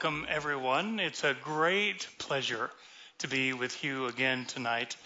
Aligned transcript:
welcome 0.00 0.26
everyone. 0.28 1.00
It's 1.00 1.24
a 1.24 1.34
great 1.42 2.06
pleasure 2.18 2.70
to 3.18 3.26
be 3.26 3.52
with 3.52 3.82
you 3.82 4.06
again 4.06 4.44
tonight. 4.44 4.96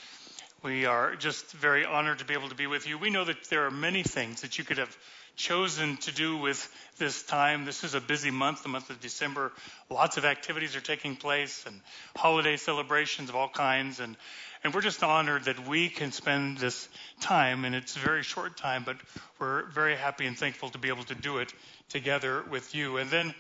We 0.63 0.85
are 0.85 1.17
just 1.17 1.51
very 1.53 1.87
honored 1.87 2.19
to 2.19 2.27
be 2.27 2.35
able 2.35 2.51
to 2.51 2.55
be 2.55 2.67
with 2.67 2.87
you. 2.87 2.99
We 2.99 3.09
know 3.09 3.25
that 3.25 3.49
there 3.49 3.65
are 3.65 3.71
many 3.71 4.03
things 4.03 4.43
that 4.43 4.59
you 4.59 4.65
could 4.65 4.77
have 4.77 4.95
chosen 5.37 5.97
to 5.99 6.13
do 6.13 6.37
with 6.37 6.69
this 6.99 7.23
time. 7.23 7.65
This 7.65 7.85
is 7.85 7.95
a 7.95 8.01
busy 8.01 8.31
month, 8.31 8.63
the 8.63 8.69
month 8.69 8.91
of 8.91 9.01
December. 9.01 9.53
Lots 9.91 10.17
of 10.17 10.25
activities 10.25 10.77
are 10.77 10.81
taking 10.81 11.17
place 11.17 11.65
and 11.67 11.81
holiday 12.17 12.57
celebrations 12.57 13.29
of 13.29 13.37
all 13.37 13.49
kinds. 13.49 14.01
And, 14.01 14.17
and 14.63 14.75
we're 14.75 14.83
just 14.83 15.03
honored 15.03 15.45
that 15.45 15.67
we 15.67 15.89
can 15.89 16.13
spend 16.13 16.59
this 16.59 16.89
time, 17.21 17.65
and 17.65 17.75
it's 17.75 17.97
a 17.97 17.99
very 17.99 18.23
short 18.23 18.57
time, 18.57 18.85
but 18.85 18.97
we're 19.39 19.65
very 19.71 19.97
happy 19.97 20.27
and 20.27 20.39
thankful 20.39 20.69
to 20.71 20.79
be 20.79 20.89
able 20.89 21.05
to 21.05 21.15
do 21.15 21.39
it 21.39 21.53
together 21.89 22.45
with 22.51 22.75
you. 22.75 22.99
And 22.99 23.11
then 23.11 23.35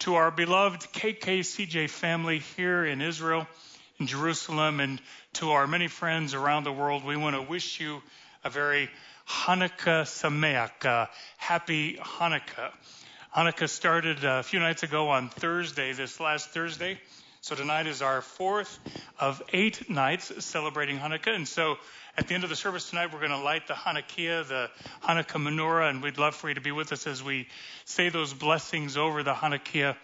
to 0.00 0.14
our 0.14 0.30
beloved 0.30 0.82
KKCJ 0.92 1.90
family 1.90 2.40
here 2.56 2.84
in 2.84 3.00
Israel, 3.00 3.46
in 3.98 4.06
Jerusalem, 4.06 4.80
and 4.80 5.00
to 5.34 5.50
our 5.50 5.66
many 5.66 5.88
friends 5.88 6.34
around 6.34 6.64
the 6.64 6.72
world, 6.72 7.04
we 7.04 7.16
want 7.16 7.34
to 7.34 7.42
wish 7.42 7.80
you 7.80 8.00
a 8.44 8.50
very 8.50 8.88
Hanukkah 9.28 10.04
Sameach, 10.04 10.86
uh, 10.86 11.06
happy 11.36 11.96
Hanukkah. 11.96 12.72
Hanukkah 13.36 13.68
started 13.68 14.24
a 14.24 14.42
few 14.42 14.58
nights 14.58 14.82
ago 14.82 15.10
on 15.10 15.28
Thursday, 15.28 15.92
this 15.92 16.18
last 16.18 16.48
Thursday. 16.48 16.98
So 17.40 17.54
tonight 17.54 17.86
is 17.86 18.02
our 18.02 18.20
fourth 18.20 18.80
of 19.20 19.40
eight 19.52 19.88
nights 19.88 20.44
celebrating 20.44 20.98
Hanukkah. 20.98 21.34
And 21.34 21.46
so 21.46 21.76
at 22.16 22.26
the 22.26 22.34
end 22.34 22.42
of 22.42 22.50
the 22.50 22.56
service 22.56 22.90
tonight, 22.90 23.12
we're 23.12 23.20
going 23.20 23.30
to 23.30 23.38
light 23.38 23.68
the 23.68 23.74
Hanukkiah, 23.74 24.48
the 24.48 24.70
Hanukkah 25.04 25.40
menorah, 25.40 25.88
and 25.88 26.02
we'd 26.02 26.18
love 26.18 26.34
for 26.34 26.48
you 26.48 26.56
to 26.56 26.60
be 26.60 26.72
with 26.72 26.92
us 26.92 27.06
as 27.06 27.22
we 27.22 27.46
say 27.84 28.08
those 28.08 28.34
blessings 28.34 28.96
over 28.96 29.22
the 29.22 29.32
Hanukkiah 29.32 29.96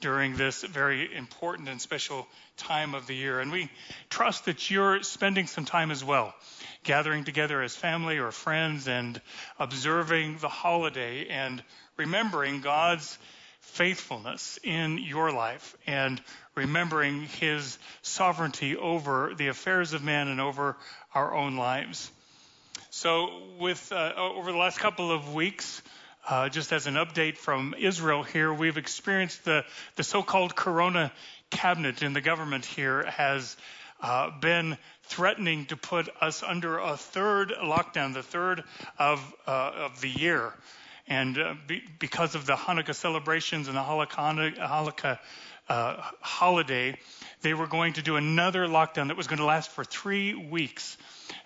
during 0.00 0.36
this 0.36 0.62
very 0.62 1.14
important 1.14 1.68
and 1.68 1.80
special 1.80 2.26
time 2.56 2.96
of 2.96 3.06
the 3.06 3.14
year. 3.14 3.38
And 3.38 3.52
we 3.52 3.70
trust 4.08 4.46
that 4.46 4.68
you're 4.68 5.04
spending 5.04 5.46
some 5.46 5.64
time 5.64 5.92
as 5.92 6.04
well, 6.04 6.34
gathering 6.82 7.22
together 7.22 7.62
as 7.62 7.76
family 7.76 8.18
or 8.18 8.32
friends 8.32 8.88
and 8.88 9.20
observing 9.60 10.38
the 10.38 10.48
holiday 10.48 11.28
and 11.28 11.62
remembering 11.96 12.62
God's 12.62 13.16
faithfulness 13.60 14.58
in 14.62 14.98
your 14.98 15.32
life 15.32 15.76
and 15.86 16.20
remembering 16.54 17.22
his 17.22 17.78
sovereignty 18.02 18.76
over 18.76 19.32
the 19.36 19.48
affairs 19.48 19.92
of 19.92 20.02
man 20.02 20.28
and 20.28 20.40
over 20.40 20.76
our 21.14 21.34
own 21.34 21.56
lives. 21.56 22.10
So, 22.90 23.42
with 23.58 23.92
uh, 23.92 24.14
over 24.16 24.50
the 24.50 24.58
last 24.58 24.80
couple 24.80 25.12
of 25.12 25.32
weeks, 25.32 25.80
uh, 26.28 26.48
just 26.48 26.72
as 26.72 26.86
an 26.86 26.94
update 26.94 27.36
from 27.36 27.74
Israel 27.78 28.22
here, 28.22 28.52
we've 28.52 28.76
experienced 28.76 29.44
the, 29.44 29.64
the 29.96 30.02
so-called 30.02 30.54
Corona 30.54 31.12
cabinet 31.50 32.02
in 32.02 32.12
the 32.12 32.20
government 32.20 32.64
here 32.64 33.04
has 33.04 33.56
uh, 34.02 34.30
been 34.40 34.76
threatening 35.04 35.66
to 35.66 35.76
put 35.76 36.08
us 36.20 36.42
under 36.42 36.78
a 36.78 36.96
third 36.96 37.52
lockdown, 37.62 38.14
the 38.14 38.22
third 38.22 38.64
of 38.98 39.34
uh, 39.46 39.72
of 39.76 40.00
the 40.00 40.08
year. 40.08 40.52
And 41.10 41.36
uh, 41.38 41.54
be, 41.66 41.82
because 41.98 42.36
of 42.36 42.46
the 42.46 42.54
Hanukkah 42.54 42.94
celebrations 42.94 43.66
and 43.66 43.76
the 43.76 43.82
Hanukkah 43.82 45.18
uh, 45.68 46.02
holiday, 46.20 46.96
they 47.42 47.52
were 47.52 47.66
going 47.66 47.94
to 47.94 48.02
do 48.02 48.14
another 48.14 48.66
lockdown 48.66 49.08
that 49.08 49.16
was 49.16 49.26
going 49.26 49.38
to 49.38 49.44
last 49.44 49.70
for 49.70 49.84
three 49.84 50.34
weeks. 50.34 50.96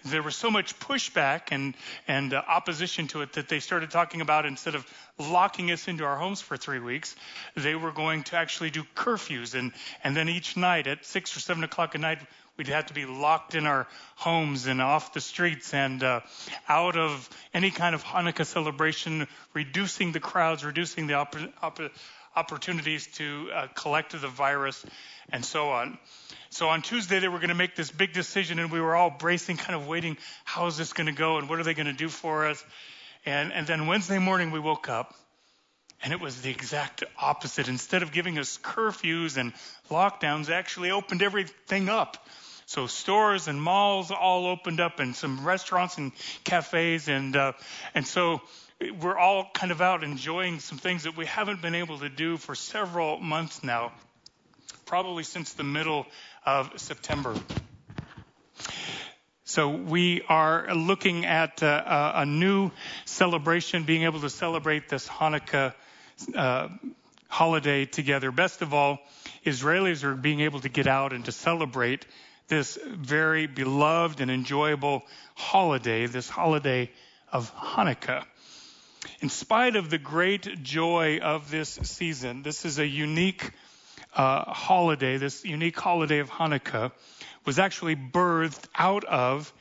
There 0.04 0.22
was 0.22 0.36
so 0.36 0.50
much 0.50 0.78
pushback 0.78 1.48
and, 1.50 1.74
and 2.06 2.34
uh, 2.34 2.42
opposition 2.46 3.08
to 3.08 3.22
it 3.22 3.32
that 3.34 3.48
they 3.48 3.60
started 3.60 3.90
talking 3.90 4.20
about 4.20 4.44
instead 4.44 4.74
of 4.74 4.86
locking 5.18 5.70
us 5.70 5.88
into 5.88 6.04
our 6.04 6.16
homes 6.16 6.42
for 6.42 6.58
three 6.58 6.78
weeks, 6.78 7.16
they 7.56 7.74
were 7.74 7.92
going 7.92 8.22
to 8.24 8.36
actually 8.36 8.70
do 8.70 8.84
curfews. 8.94 9.54
And, 9.54 9.72
and 10.02 10.14
then 10.14 10.28
each 10.28 10.58
night 10.58 10.86
at 10.86 11.06
six 11.06 11.34
or 11.36 11.40
seven 11.40 11.64
o'clock 11.64 11.94
at 11.94 12.02
night, 12.02 12.18
We'd 12.56 12.68
have 12.68 12.86
to 12.86 12.94
be 12.94 13.04
locked 13.04 13.56
in 13.56 13.66
our 13.66 13.88
homes 14.14 14.66
and 14.66 14.80
off 14.80 15.12
the 15.12 15.20
streets 15.20 15.74
and 15.74 16.02
uh, 16.02 16.20
out 16.68 16.96
of 16.96 17.28
any 17.52 17.70
kind 17.70 17.94
of 17.94 18.04
Hanukkah 18.04 18.46
celebration, 18.46 19.26
reducing 19.54 20.12
the 20.12 20.20
crowds, 20.20 20.64
reducing 20.64 21.08
the 21.08 21.14
opp- 21.14 21.36
opp- 21.62 21.92
opportunities 22.36 23.08
to 23.14 23.50
uh, 23.52 23.66
collect 23.74 24.12
the 24.20 24.28
virus, 24.28 24.84
and 25.32 25.44
so 25.44 25.70
on. 25.70 25.98
So 26.50 26.68
on 26.68 26.82
Tuesday, 26.82 27.18
they 27.18 27.28
were 27.28 27.38
going 27.38 27.48
to 27.48 27.56
make 27.56 27.74
this 27.74 27.90
big 27.90 28.12
decision, 28.12 28.60
and 28.60 28.70
we 28.70 28.80
were 28.80 28.94
all 28.94 29.10
bracing, 29.10 29.56
kind 29.56 29.74
of 29.74 29.88
waiting, 29.88 30.16
how 30.44 30.66
is 30.66 30.76
this 30.76 30.92
going 30.92 31.06
to 31.06 31.12
go, 31.12 31.38
and 31.38 31.48
what 31.48 31.58
are 31.58 31.64
they 31.64 31.74
going 31.74 31.86
to 31.86 31.92
do 31.92 32.08
for 32.08 32.46
us? 32.46 32.64
And, 33.26 33.52
and 33.52 33.66
then 33.66 33.88
Wednesday 33.88 34.18
morning, 34.18 34.52
we 34.52 34.60
woke 34.60 34.88
up, 34.88 35.14
and 36.04 36.12
it 36.12 36.20
was 36.20 36.42
the 36.42 36.50
exact 36.50 37.02
opposite. 37.18 37.66
Instead 37.66 38.02
of 38.02 38.12
giving 38.12 38.38
us 38.38 38.58
curfews 38.58 39.38
and 39.38 39.54
lockdowns, 39.90 40.50
actually 40.50 40.90
opened 40.90 41.22
everything 41.22 41.88
up. 41.88 42.28
So 42.66 42.86
stores 42.86 43.48
and 43.48 43.60
malls 43.60 44.10
all 44.10 44.46
opened 44.46 44.80
up, 44.80 45.00
and 45.00 45.16
some 45.16 45.44
restaurants 45.44 45.96
and 45.96 46.12
cafes, 46.44 47.08
and 47.08 47.34
uh, 47.34 47.52
and 47.94 48.06
so 48.06 48.42
we're 49.00 49.16
all 49.16 49.48
kind 49.54 49.72
of 49.72 49.80
out 49.80 50.04
enjoying 50.04 50.60
some 50.60 50.78
things 50.78 51.04
that 51.04 51.16
we 51.16 51.24
haven't 51.24 51.62
been 51.62 51.74
able 51.74 51.98
to 51.98 52.10
do 52.10 52.36
for 52.36 52.54
several 52.54 53.18
months 53.18 53.64
now, 53.64 53.92
probably 54.84 55.24
since 55.24 55.54
the 55.54 55.64
middle 55.64 56.06
of 56.44 56.70
September. 56.76 57.34
So 59.44 59.70
we 59.70 60.22
are 60.28 60.74
looking 60.74 61.26
at 61.26 61.62
uh, 61.62 62.12
a 62.14 62.26
new 62.26 62.72
celebration, 63.04 63.84
being 63.84 64.02
able 64.02 64.20
to 64.20 64.30
celebrate 64.30 64.88
this 64.88 65.06
Hanukkah 65.06 65.74
uh, 66.34 66.68
holiday 67.28 67.84
together. 67.84 68.30
Best 68.30 68.62
of 68.62 68.72
all, 68.72 68.98
Israelis 69.44 70.04
are 70.04 70.14
being 70.14 70.40
able 70.40 70.60
to 70.60 70.68
get 70.68 70.86
out 70.86 71.12
and 71.12 71.24
to 71.24 71.32
celebrate 71.32 72.06
this 72.48 72.78
very 72.86 73.46
beloved 73.46 74.20
and 74.20 74.30
enjoyable 74.30 75.02
holiday, 75.34 76.06
this 76.06 76.28
holiday 76.28 76.90
of 77.32 77.54
Hanukkah. 77.54 78.24
In 79.20 79.28
spite 79.28 79.76
of 79.76 79.90
the 79.90 79.98
great 79.98 80.62
joy 80.62 81.18
of 81.18 81.50
this 81.50 81.78
season, 81.82 82.42
this 82.42 82.64
is 82.64 82.78
a 82.78 82.86
unique 82.86 83.50
uh, 84.14 84.52
holiday. 84.52 85.16
This 85.16 85.44
unique 85.44 85.78
holiday 85.78 86.18
of 86.18 86.30
Hanukkah 86.30 86.92
was 87.44 87.58
actually 87.58 87.96
birthed 87.96 88.64
out 88.74 89.04
of 89.04 89.52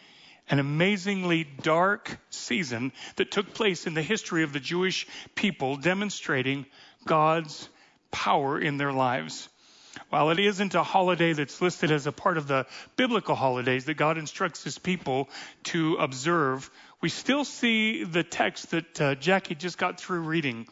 an 0.50 0.59
amazingly 0.59 1.44
dark 1.44 2.18
season 2.30 2.92
that 3.16 3.31
took 3.31 3.54
place 3.54 3.88
in 3.88 3.94
the 3.94 4.02
history 4.02 4.44
of 4.44 4.54
the 4.54 4.59
Jewish 4.59 5.08
people, 5.36 5.78
demonstrating 5.78 6.66
God's 7.06 7.70
power 8.12 8.59
in 8.59 8.78
their 8.78 8.94
lives. 8.94 9.50
While 10.09 10.31
it 10.31 10.40
isn't 10.40 10.74
a 10.74 10.84
holiday 10.84 11.34
that's 11.34 11.62
listed 11.62 11.92
as 11.92 12.08
a 12.08 12.12
part 12.12 12.38
of 12.38 12.48
the 12.48 12.66
biblical 12.96 13.36
holidays 13.36 13.86
that 13.86 13.94
God 13.94 14.18
instructs 14.18 14.64
his 14.64 14.80
people 14.80 15.30
to 15.66 15.96
observe, 15.96 16.70
we 17.00 17.10
still 17.10 17.46
see 17.46 18.04
the 18.04 18.24
text 18.24 18.72
that 18.72 19.02
uh, 19.02 19.16
Jackie 19.16 19.56
just 19.56 19.78
got 19.78 20.00
through 20.00 20.22
reading 20.22 20.68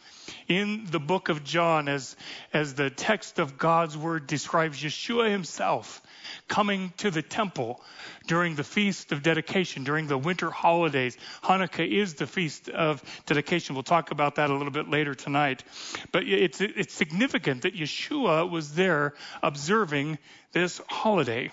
in 0.48 0.86
the 0.90 1.00
book 1.00 1.30
of 1.30 1.44
John 1.44 1.88
as, 1.88 2.16
as 2.53 2.74
the 2.74 2.90
text 2.90 3.38
of 3.38 3.58
God's 3.58 3.98
word 3.98 4.28
describes 4.28 4.82
Yeshua 4.82 5.30
himself 5.30 6.02
coming 6.51 6.91
to 6.97 7.09
the 7.09 7.22
temple 7.22 7.81
during 8.28 8.56
the 8.56 8.63
feast 8.63 9.13
of 9.13 9.23
dedication, 9.23 9.85
during 9.85 10.07
the 10.07 10.17
winter 10.17 10.51
holidays. 10.51 11.17
Hanukkah 11.41 11.89
is 11.89 12.16
the 12.16 12.28
feast 12.28 12.67
of 12.67 13.01
dedication. 13.25 13.73
We'll 13.73 13.84
talk 13.84 14.12
about 14.12 14.35
that 14.35 14.50
a 14.50 14.53
little 14.53 14.73
bit 14.73 14.90
later 14.90 15.16
tonight. 15.16 15.63
But 16.11 16.28
it's, 16.28 16.59
it's 16.59 16.94
significant 16.94 17.61
that 17.61 17.73
Yeshua 17.73 18.51
was 18.51 18.75
there 18.75 19.13
observing 19.41 20.17
this 20.51 20.81
holiday. 20.90 21.51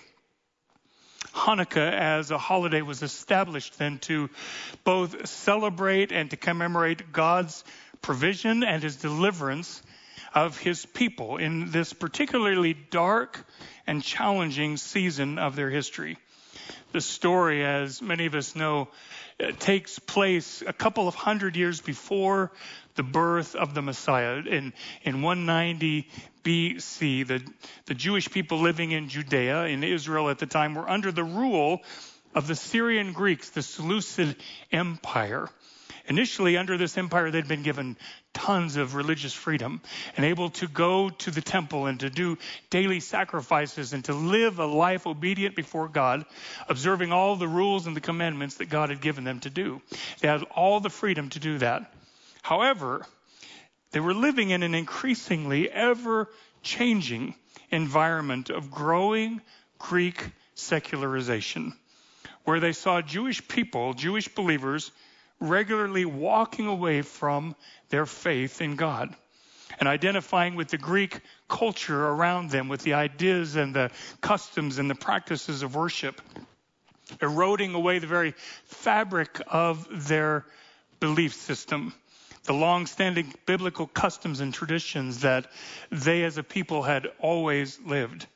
Hanukkah 1.33 1.93
as 1.93 2.31
a 2.31 2.37
holiday 2.37 2.81
was 2.81 3.01
established 3.01 3.79
then 3.79 3.99
to 3.99 4.29
both 4.83 5.27
celebrate 5.27 6.11
and 6.11 6.29
to 6.31 6.35
commemorate 6.35 7.13
God's 7.13 7.63
provision 8.01 8.65
and 8.65 8.83
his 8.83 8.97
deliverance 8.97 9.81
of 10.33 10.57
his 10.57 10.85
people 10.85 11.37
in 11.37 11.71
this 11.71 11.93
particularly 11.93 12.73
dark 12.73 13.45
and 13.87 14.03
challenging 14.03 14.77
season 14.77 15.37
of 15.39 15.55
their 15.55 15.69
history. 15.69 16.17
The 16.91 17.01
story, 17.01 17.63
as 17.63 18.01
many 18.01 18.25
of 18.25 18.35
us 18.35 18.55
know, 18.55 18.87
uh, 19.39 19.51
takes 19.59 19.99
place 19.99 20.63
a 20.65 20.73
couple 20.73 21.07
of 21.07 21.15
hundred 21.15 21.55
years 21.55 21.81
before 21.81 22.51
the 22.95 23.03
birth 23.03 23.55
of 23.55 23.73
the 23.73 23.81
Messiah. 23.81 24.37
In, 24.37 24.73
in 25.03 25.21
190 25.21 26.07
BC, 26.43 27.27
the, 27.27 27.41
the 27.85 27.93
Jewish 27.93 28.29
people 28.29 28.59
living 28.59 28.91
in 28.91 29.07
Judea, 29.07 29.65
in 29.65 29.83
Israel 29.83 30.29
at 30.29 30.39
the 30.39 30.45
time, 30.45 30.75
were 30.75 30.89
under 30.89 31.11
the 31.11 31.23
rule 31.23 31.81
of 32.35 32.47
the 32.47 32.55
Syrian 32.55 33.13
Greeks, 33.13 33.49
the 33.51 33.61
Seleucid 33.61 34.35
Empire. 34.71 35.49
Initially, 36.09 36.57
under 36.57 36.75
this 36.75 36.97
empire, 36.97 37.29
they'd 37.29 37.47
been 37.47 37.61
given 37.61 37.95
tons 38.33 38.77
of 38.77 38.95
religious 38.95 39.31
freedom 39.31 39.79
and 40.17 40.25
able 40.25 40.49
to 40.49 40.67
go 40.67 41.11
to 41.11 41.29
the 41.29 41.41
temple 41.41 41.85
and 41.85 41.99
to 41.99 42.09
do 42.09 42.39
daily 42.71 42.99
sacrifices 42.99 43.93
and 43.93 44.03
to 44.05 44.13
live 44.13 44.57
a 44.57 44.65
life 44.65 45.05
obedient 45.05 45.55
before 45.55 45.87
God, 45.87 46.25
observing 46.67 47.11
all 47.11 47.35
the 47.35 47.47
rules 47.47 47.85
and 47.85 47.95
the 47.95 48.01
commandments 48.01 48.55
that 48.55 48.71
God 48.71 48.89
had 48.89 49.01
given 49.01 49.23
them 49.23 49.39
to 49.41 49.51
do. 49.51 49.83
They 50.19 50.27
had 50.27 50.41
all 50.43 50.79
the 50.79 50.89
freedom 50.89 51.29
to 51.29 51.39
do 51.39 51.59
that. 51.59 51.93
However, 52.41 53.05
they 53.91 53.99
were 53.99 54.15
living 54.15 54.49
in 54.49 54.63
an 54.63 54.73
increasingly 54.73 55.69
ever 55.69 56.27
changing 56.63 57.35
environment 57.69 58.49
of 58.49 58.71
growing 58.71 59.41
Greek 59.77 60.31
secularization, 60.55 61.73
where 62.45 62.59
they 62.59 62.71
saw 62.71 62.99
Jewish 62.99 63.47
people, 63.47 63.93
Jewish 63.93 64.27
believers, 64.27 64.91
regularly 65.39 66.05
walking 66.05 66.67
away 66.67 67.01
from 67.01 67.55
their 67.89 68.05
faith 68.05 68.61
in 68.61 68.75
God 68.75 69.15
and 69.79 69.87
identifying 69.87 70.55
with 70.55 70.69
the 70.69 70.77
Greek 70.77 71.21
culture 71.47 72.07
around 72.07 72.49
them, 72.49 72.67
with 72.67 72.81
the 72.81 72.93
ideas 72.93 73.55
and 73.55 73.73
the 73.73 73.91
customs 74.21 74.77
and 74.77 74.89
the 74.89 74.95
practices 74.95 75.63
of 75.63 75.75
worship, 75.75 76.21
eroding 77.21 77.73
away 77.73 77.99
the 77.99 78.07
very 78.07 78.33
fabric 78.65 79.41
of 79.47 80.07
their 80.07 80.45
belief 80.99 81.33
system, 81.33 81.93
the 82.43 82.53
long 82.53 82.85
standing 82.85 83.33
biblical 83.45 83.87
customs 83.87 84.39
and 84.41 84.53
traditions 84.53 85.21
that 85.21 85.47
they 85.91 86.23
as 86.23 86.37
a 86.37 86.43
people 86.43 86.83
had 86.83 87.07
always 87.19 87.79
lived. 87.85 88.27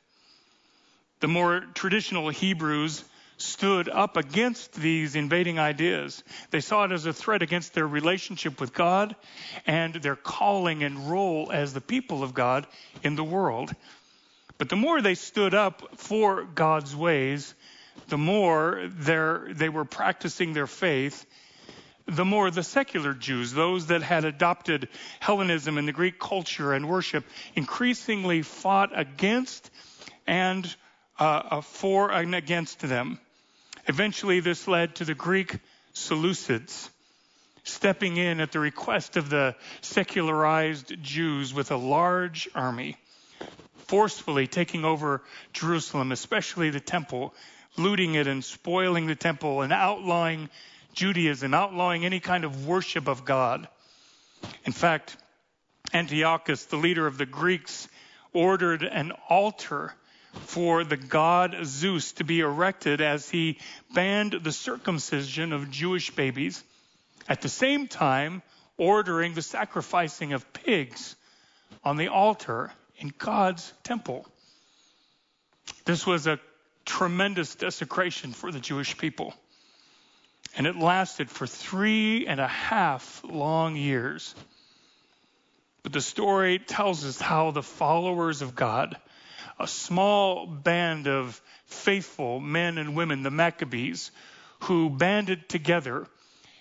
The 1.20 1.28
more 1.28 1.60
traditional 1.74 2.28
Hebrews 2.28 3.04
stood 3.36 3.88
up 3.88 4.16
against 4.16 4.74
these 4.74 5.16
invading 5.16 5.58
ideas. 5.58 6.22
They 6.50 6.60
saw 6.60 6.84
it 6.84 6.92
as 6.92 7.06
a 7.06 7.12
threat 7.12 7.42
against 7.42 7.74
their 7.74 7.86
relationship 7.86 8.60
with 8.60 8.72
God 8.72 9.16
and 9.66 9.94
their 9.94 10.16
calling 10.16 10.82
and 10.82 11.10
role 11.10 11.50
as 11.52 11.74
the 11.74 11.80
people 11.80 12.22
of 12.22 12.34
God 12.34 12.66
in 13.02 13.16
the 13.16 13.24
world. 13.24 13.74
But 14.58 14.68
the 14.68 14.76
more 14.76 15.02
they 15.02 15.14
stood 15.14 15.54
up 15.54 15.98
for 15.98 16.44
God's 16.44 16.94
ways, 16.94 17.54
the 18.08 18.18
more 18.18 18.88
they 18.88 19.68
were 19.68 19.84
practicing 19.84 20.52
their 20.52 20.66
faith, 20.66 21.26
the 22.06 22.24
more 22.24 22.50
the 22.50 22.62
secular 22.62 23.14
Jews, 23.14 23.52
those 23.52 23.86
that 23.86 24.02
had 24.02 24.24
adopted 24.24 24.88
Hellenism 25.20 25.78
and 25.78 25.88
the 25.88 25.92
Greek 25.92 26.18
culture 26.18 26.72
and 26.72 26.88
worship, 26.88 27.24
increasingly 27.54 28.42
fought 28.42 28.90
against 28.98 29.70
and 30.26 30.74
uh, 31.18 31.60
for 31.62 32.10
and 32.10 32.34
against 32.34 32.80
them. 32.80 33.20
Eventually, 33.86 34.40
this 34.40 34.66
led 34.66 34.96
to 34.96 35.04
the 35.04 35.14
Greek 35.14 35.58
Seleucids 35.92 36.90
stepping 37.64 38.16
in 38.18 38.40
at 38.40 38.52
the 38.52 38.60
request 38.60 39.16
of 39.16 39.30
the 39.30 39.56
secularized 39.80 41.02
Jews 41.02 41.52
with 41.52 41.70
a 41.70 41.76
large 41.76 42.48
army, 42.54 42.96
forcefully 43.86 44.46
taking 44.46 44.84
over 44.84 45.22
Jerusalem, 45.52 46.12
especially 46.12 46.70
the 46.70 46.80
temple, 46.80 47.34
looting 47.76 48.14
it 48.14 48.26
and 48.26 48.44
spoiling 48.44 49.06
the 49.06 49.14
temple 49.14 49.62
and 49.62 49.72
outlawing 49.72 50.50
Judaism, 50.92 51.54
outlawing 51.54 52.04
any 52.04 52.20
kind 52.20 52.44
of 52.44 52.66
worship 52.66 53.08
of 53.08 53.24
God. 53.24 53.66
In 54.64 54.72
fact, 54.72 55.16
Antiochus, 55.92 56.66
the 56.66 56.76
leader 56.76 57.06
of 57.06 57.18
the 57.18 57.26
Greeks, 57.26 57.88
ordered 58.32 58.82
an 58.82 59.12
altar 59.28 59.94
for 60.46 60.84
the 60.84 60.96
god 60.96 61.56
Zeus 61.64 62.12
to 62.12 62.24
be 62.24 62.40
erected 62.40 63.00
as 63.00 63.28
he 63.28 63.58
banned 63.92 64.32
the 64.32 64.52
circumcision 64.52 65.52
of 65.52 65.70
Jewish 65.70 66.10
babies, 66.10 66.62
at 67.28 67.42
the 67.42 67.48
same 67.48 67.88
time 67.88 68.42
ordering 68.76 69.34
the 69.34 69.42
sacrificing 69.42 70.32
of 70.32 70.52
pigs 70.52 71.16
on 71.82 71.96
the 71.96 72.08
altar 72.08 72.72
in 72.98 73.12
God's 73.18 73.72
temple. 73.82 74.26
This 75.84 76.06
was 76.06 76.26
a 76.26 76.40
tremendous 76.84 77.54
desecration 77.54 78.32
for 78.32 78.52
the 78.52 78.60
Jewish 78.60 78.96
people. 78.98 79.34
And 80.56 80.66
it 80.66 80.76
lasted 80.76 81.30
for 81.30 81.46
three 81.46 82.26
and 82.26 82.40
a 82.40 82.46
half 82.46 83.22
long 83.24 83.76
years. 83.76 84.34
But 85.82 85.92
the 85.92 86.00
story 86.00 86.58
tells 86.58 87.04
us 87.04 87.20
how 87.20 87.50
the 87.50 87.62
followers 87.62 88.40
of 88.40 88.54
God 88.54 88.96
a 89.58 89.66
small 89.66 90.46
band 90.46 91.06
of 91.06 91.40
faithful 91.66 92.40
men 92.40 92.78
and 92.78 92.94
women, 92.94 93.22
the 93.22 93.30
Maccabees, 93.30 94.10
who 94.60 94.90
banded 94.90 95.48
together 95.48 96.06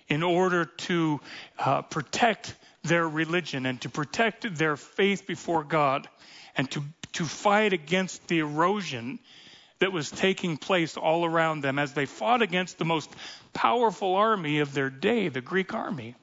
in 0.08 0.24
order 0.24 0.66
to 0.66 1.20
uh, 1.58 1.82
protect 1.82 2.56
their 2.84 3.08
religion 3.08 3.66
and 3.66 3.80
to 3.82 3.90
protect 3.90 4.56
their 4.56 4.76
faith 4.76 5.26
before 5.26 5.64
God 5.64 6.08
and 6.56 6.70
to, 6.72 6.84
to 7.14 7.26
fight 7.26 7.74
against 7.74 8.28
the 8.28 8.40
erosion 8.40 9.20
that 9.80 9.92
was 9.92 10.12
taking 10.12 10.58
place 10.58 10.98
all 10.98 11.26
around 11.26 11.62
them 11.62 11.80
as 11.80 11.94
they 11.94 12.06
fought 12.06 12.42
against 12.42 12.78
the 12.78 12.86
most 12.86 13.10
powerful 13.54 14.16
army 14.16 14.60
of 14.60 14.74
their 14.74 14.90
day, 14.90 15.30
the 15.30 15.42
Greek 15.42 15.74
army. 15.74 16.16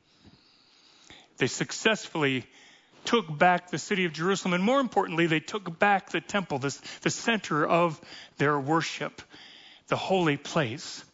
They 1.38 1.46
successfully 1.46 2.44
took 3.05 3.38
back 3.38 3.70
the 3.70 3.79
city 3.79 4.05
of 4.05 4.12
Jerusalem, 4.12 4.55
and 4.55 4.64
more 4.64 4.81
importantly, 4.81 5.26
they 5.26 5.41
took 5.41 5.79
back 5.79 6.11
the 6.11 6.20
temple, 6.20 6.58
this, 6.58 6.76
the 7.02 7.11
center 7.11 7.67
of 7.67 8.00
their 8.38 8.58
worship, 8.58 9.23
the 9.88 9.97
holy 9.97 10.37
place. 10.37 11.05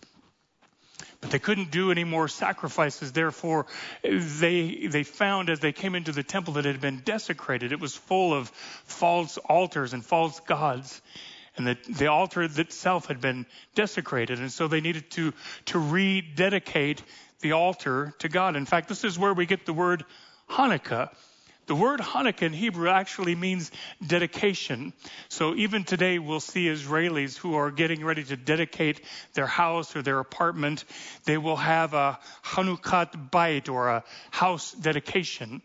But 1.20 1.30
they 1.30 1.38
couldn't 1.38 1.70
do 1.70 1.90
any 1.90 2.04
more 2.04 2.28
sacrifices. 2.28 3.12
Therefore, 3.12 3.66
they, 4.02 4.86
they 4.86 5.02
found 5.02 5.50
as 5.50 5.60
they 5.60 5.72
came 5.72 5.94
into 5.94 6.12
the 6.12 6.22
temple 6.22 6.54
that 6.54 6.66
it 6.66 6.72
had 6.72 6.80
been 6.80 7.02
desecrated. 7.04 7.72
It 7.72 7.80
was 7.80 7.96
full 7.96 8.34
of 8.34 8.48
false 8.84 9.38
altars 9.38 9.92
and 9.92 10.04
false 10.04 10.40
gods. 10.40 11.00
And 11.56 11.66
the, 11.66 11.78
the 11.88 12.08
altar 12.08 12.42
itself 12.42 13.06
had 13.06 13.20
been 13.20 13.46
desecrated. 13.74 14.38
And 14.38 14.52
so 14.52 14.68
they 14.68 14.82
needed 14.82 15.10
to, 15.12 15.32
to 15.66 15.78
rededicate 15.78 17.02
the 17.40 17.52
altar 17.52 18.14
to 18.18 18.28
God. 18.28 18.56
In 18.56 18.66
fact, 18.66 18.88
this 18.88 19.04
is 19.04 19.18
where 19.18 19.32
we 19.32 19.46
get 19.46 19.64
the 19.64 19.72
word 19.72 20.04
Hanukkah. 20.50 21.10
The 21.66 21.74
word 21.74 21.98
Hanukkah 21.98 22.42
in 22.42 22.52
Hebrew 22.52 22.88
actually 22.88 23.34
means 23.34 23.72
dedication. 24.06 24.92
So 25.28 25.56
even 25.56 25.82
today, 25.82 26.20
we'll 26.20 26.38
see 26.38 26.66
Israelis 26.66 27.36
who 27.36 27.56
are 27.56 27.72
getting 27.72 28.04
ready 28.04 28.22
to 28.22 28.36
dedicate 28.36 29.00
their 29.34 29.48
house 29.48 29.96
or 29.96 30.02
their 30.02 30.20
apartment. 30.20 30.84
They 31.24 31.38
will 31.38 31.56
have 31.56 31.92
a 31.92 32.20
Hanukkah 32.44 33.32
Bait 33.32 33.68
or 33.68 33.88
a 33.88 34.04
house 34.30 34.72
dedication. 34.72 35.60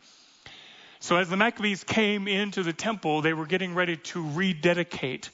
So 1.01 1.18
as 1.18 1.30
the 1.30 1.38
Maccabees 1.38 1.83
came 1.83 2.27
into 2.27 2.63
the 2.63 2.74
temple, 2.74 3.21
they 3.21 3.33
were 3.33 3.45
getting 3.45 3.75
ready 3.75 3.98
to 3.98 4.27
rededicate 4.27 5.30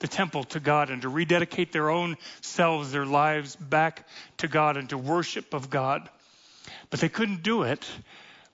the 0.00 0.08
temple 0.08 0.44
to 0.44 0.58
God 0.58 0.90
and 0.90 1.02
to 1.02 1.08
rededicate 1.08 1.70
their 1.70 1.90
own 1.90 2.16
selves, 2.40 2.90
their 2.90 3.06
lives 3.06 3.54
back 3.54 4.06
to 4.38 4.48
God 4.48 4.76
and 4.76 4.88
to 4.90 4.98
worship 4.98 5.54
of 5.54 5.70
God. 5.70 6.08
But 6.90 6.98
they 6.98 7.08
couldn't 7.08 7.44
do 7.44 7.62
it 7.62 7.88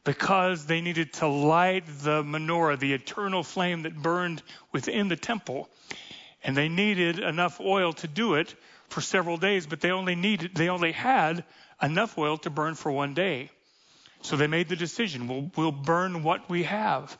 because 0.05 0.67
they 0.67 0.83
needed 0.83 1.15
to 1.15 1.27
light 1.27 1.85
the 2.03 2.23
menorah, 2.23 2.79
the 2.79 2.93
eternal 2.93 3.43
flame 3.43 3.83
that 3.83 3.97
burned 3.97 4.43
within 4.71 5.09
the 5.09 5.17
temple. 5.17 5.69
And 6.43 6.55
they 6.55 6.69
needed 6.69 7.19
enough 7.19 7.59
oil 7.61 7.95
to 7.95 8.07
do 8.07 8.35
it 8.35 8.55
for 8.91 9.01
several 9.01 9.39
days, 9.39 9.67
but 9.67 9.81
they 9.81 9.91
only 9.91 10.15
needed, 10.15 10.55
they 10.55 10.69
only 10.69 10.93
had 10.93 11.45
enough 11.83 12.19
oil 12.19 12.37
to 12.39 12.51
burn 12.51 12.75
for 12.75 12.93
one 12.93 13.15
day. 13.15 13.51
So 14.21 14.37
they 14.37 14.47
made 14.47 14.69
the 14.69 14.77
decision, 14.77 15.27
we'll, 15.27 15.51
we'll 15.57 15.73
burn 15.73 16.23
what 16.23 16.49
we 16.49 16.65
have. 16.65 17.17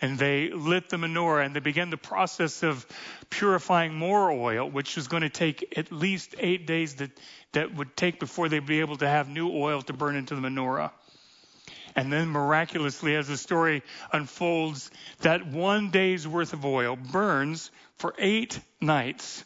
And 0.00 0.18
they 0.18 0.50
lit 0.50 0.90
the 0.90 0.96
menorah 0.98 1.44
and 1.44 1.56
they 1.56 1.60
began 1.60 1.90
the 1.90 1.96
process 1.96 2.62
of 2.62 2.86
purifying 3.30 3.94
more 3.94 4.30
oil, 4.30 4.68
which 4.68 4.96
was 4.96 5.08
going 5.08 5.22
to 5.22 5.30
take 5.30 5.78
at 5.78 5.90
least 5.90 6.34
eight 6.38 6.66
days 6.66 6.96
that, 6.96 7.10
that 7.52 7.74
would 7.74 7.96
take 7.96 8.20
before 8.20 8.48
they'd 8.48 8.66
be 8.66 8.80
able 8.80 8.96
to 8.98 9.08
have 9.08 9.28
new 9.28 9.50
oil 9.50 9.82
to 9.82 9.92
burn 9.92 10.14
into 10.14 10.34
the 10.34 10.40
menorah. 10.40 10.90
And 11.96 12.12
then 12.12 12.28
miraculously, 12.28 13.16
as 13.16 13.26
the 13.26 13.38
story 13.38 13.82
unfolds, 14.12 14.90
that 15.20 15.46
one 15.46 15.90
day's 15.90 16.28
worth 16.28 16.52
of 16.52 16.66
oil 16.66 16.94
burns 16.94 17.70
for 17.96 18.14
eight 18.18 18.60
nights, 18.82 19.42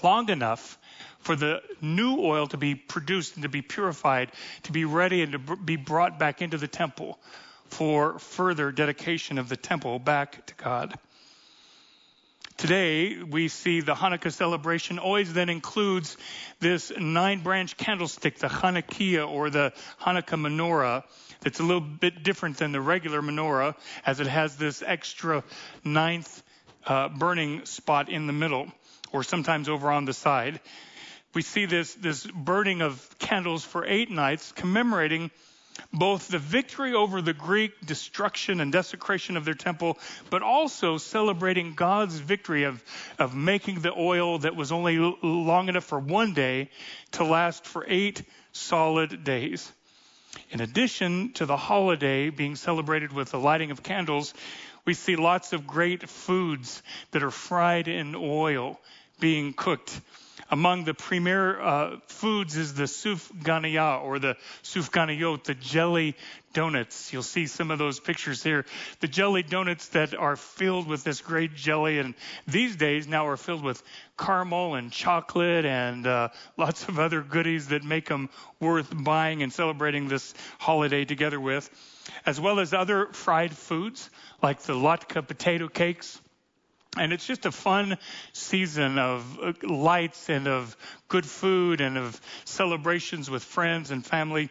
long 0.00 0.30
enough 0.30 0.78
for 1.18 1.34
the 1.34 1.60
new 1.80 2.20
oil 2.20 2.46
to 2.46 2.56
be 2.56 2.76
produced 2.76 3.34
and 3.34 3.42
to 3.42 3.48
be 3.48 3.62
purified, 3.62 4.30
to 4.62 4.72
be 4.72 4.84
ready 4.84 5.22
and 5.22 5.32
to 5.32 5.56
be 5.56 5.74
brought 5.74 6.20
back 6.20 6.40
into 6.40 6.56
the 6.56 6.68
temple 6.68 7.18
for 7.66 8.20
further 8.20 8.70
dedication 8.70 9.36
of 9.36 9.48
the 9.48 9.56
temple 9.56 9.98
back 9.98 10.46
to 10.46 10.54
God. 10.54 10.96
Today, 12.56 13.22
we 13.22 13.48
see 13.48 13.80
the 13.80 13.94
Hanukkah 13.94 14.32
celebration 14.32 14.98
always 14.98 15.32
then 15.32 15.50
includes 15.50 16.16
this 16.58 16.90
nine 16.98 17.40
branch 17.40 17.76
candlestick, 17.76 18.38
the 18.38 18.46
Hanukkiah 18.46 19.28
or 19.28 19.50
the 19.50 19.74
Hanukkah 20.00 20.40
menorah, 20.40 21.02
that's 21.40 21.60
a 21.60 21.62
little 21.62 21.80
bit 21.80 22.22
different 22.22 22.58
than 22.58 22.72
the 22.72 22.80
regular 22.80 23.22
menorah, 23.22 23.74
as 24.04 24.20
it 24.20 24.26
has 24.26 24.56
this 24.56 24.82
extra 24.84 25.44
ninth 25.84 26.42
uh, 26.86 27.08
burning 27.08 27.64
spot 27.64 28.08
in 28.08 28.26
the 28.26 28.32
middle, 28.32 28.70
or 29.12 29.22
sometimes 29.22 29.68
over 29.68 29.90
on 29.90 30.04
the 30.04 30.12
side. 30.12 30.60
We 31.34 31.42
see 31.42 31.66
this, 31.66 31.94
this 31.94 32.26
burning 32.26 32.80
of 32.80 33.18
candles 33.18 33.64
for 33.64 33.84
eight 33.84 34.10
nights, 34.10 34.52
commemorating 34.52 35.30
both 35.92 36.28
the 36.28 36.38
victory 36.38 36.94
over 36.94 37.20
the 37.20 37.34
Greek 37.34 37.72
destruction 37.84 38.60
and 38.60 38.72
desecration 38.72 39.36
of 39.36 39.44
their 39.44 39.54
temple, 39.54 39.98
but 40.30 40.42
also 40.42 40.96
celebrating 40.96 41.74
God's 41.74 42.18
victory 42.18 42.64
of, 42.64 42.82
of 43.18 43.34
making 43.34 43.80
the 43.80 43.92
oil 43.92 44.38
that 44.38 44.56
was 44.56 44.72
only 44.72 44.98
long 45.22 45.68
enough 45.68 45.84
for 45.84 45.98
one 45.98 46.32
day 46.34 46.70
to 47.12 47.24
last 47.24 47.66
for 47.66 47.84
eight 47.86 48.22
solid 48.52 49.24
days. 49.24 49.70
In 50.50 50.60
addition 50.60 51.32
to 51.34 51.46
the 51.46 51.56
holiday 51.56 52.30
being 52.30 52.56
celebrated 52.56 53.12
with 53.12 53.30
the 53.30 53.38
lighting 53.38 53.70
of 53.70 53.82
candles, 53.82 54.34
We 54.86 54.94
see 54.94 55.16
lots 55.16 55.52
of 55.52 55.66
great 55.66 56.08
foods 56.08 56.82
that 57.10 57.22
are 57.24 57.32
fried 57.32 57.88
in 57.88 58.14
oil 58.14 58.80
being 59.18 59.52
cooked. 59.52 60.00
Among 60.48 60.84
the 60.84 60.94
premier 60.94 61.60
uh, 61.60 61.96
foods 62.06 62.56
is 62.56 62.74
the 62.74 62.84
sufganiyot 62.84 64.04
or 64.04 64.20
the 64.20 64.36
sufganiyot, 64.62 65.44
the 65.44 65.54
jelly 65.54 66.14
donuts. 66.52 67.12
You'll 67.12 67.24
see 67.24 67.46
some 67.46 67.72
of 67.72 67.78
those 67.78 67.98
pictures 67.98 68.42
here. 68.42 68.64
The 69.00 69.08
jelly 69.08 69.42
donuts 69.42 69.88
that 69.88 70.14
are 70.14 70.36
filled 70.36 70.86
with 70.86 71.02
this 71.02 71.20
great 71.20 71.54
jelly, 71.54 71.98
and 71.98 72.14
these 72.46 72.76
days 72.76 73.08
now 73.08 73.26
are 73.26 73.36
filled 73.36 73.64
with 73.64 73.82
caramel 74.16 74.76
and 74.76 74.92
chocolate 74.92 75.64
and 75.64 76.06
uh, 76.06 76.28
lots 76.56 76.88
of 76.88 76.98
other 76.98 77.22
goodies 77.22 77.68
that 77.68 77.82
make 77.82 78.08
them 78.08 78.30
worth 78.60 78.88
buying 78.92 79.42
and 79.42 79.52
celebrating 79.52 80.06
this 80.06 80.32
holiday 80.58 81.04
together 81.04 81.40
with, 81.40 81.68
as 82.24 82.40
well 82.40 82.60
as 82.60 82.72
other 82.72 83.08
fried 83.12 83.52
foods 83.52 84.08
like 84.42 84.62
the 84.62 84.74
latke 84.74 85.26
potato 85.26 85.66
cakes 85.68 86.20
and 86.98 87.12
it's 87.12 87.26
just 87.26 87.46
a 87.46 87.52
fun 87.52 87.98
season 88.32 88.98
of 88.98 89.38
uh, 89.40 89.52
lights 89.62 90.28
and 90.28 90.46
of 90.48 90.76
good 91.08 91.26
food 91.26 91.80
and 91.80 91.96
of 91.98 92.20
celebrations 92.44 93.30
with 93.30 93.42
friends 93.42 93.90
and 93.90 94.04
family. 94.04 94.50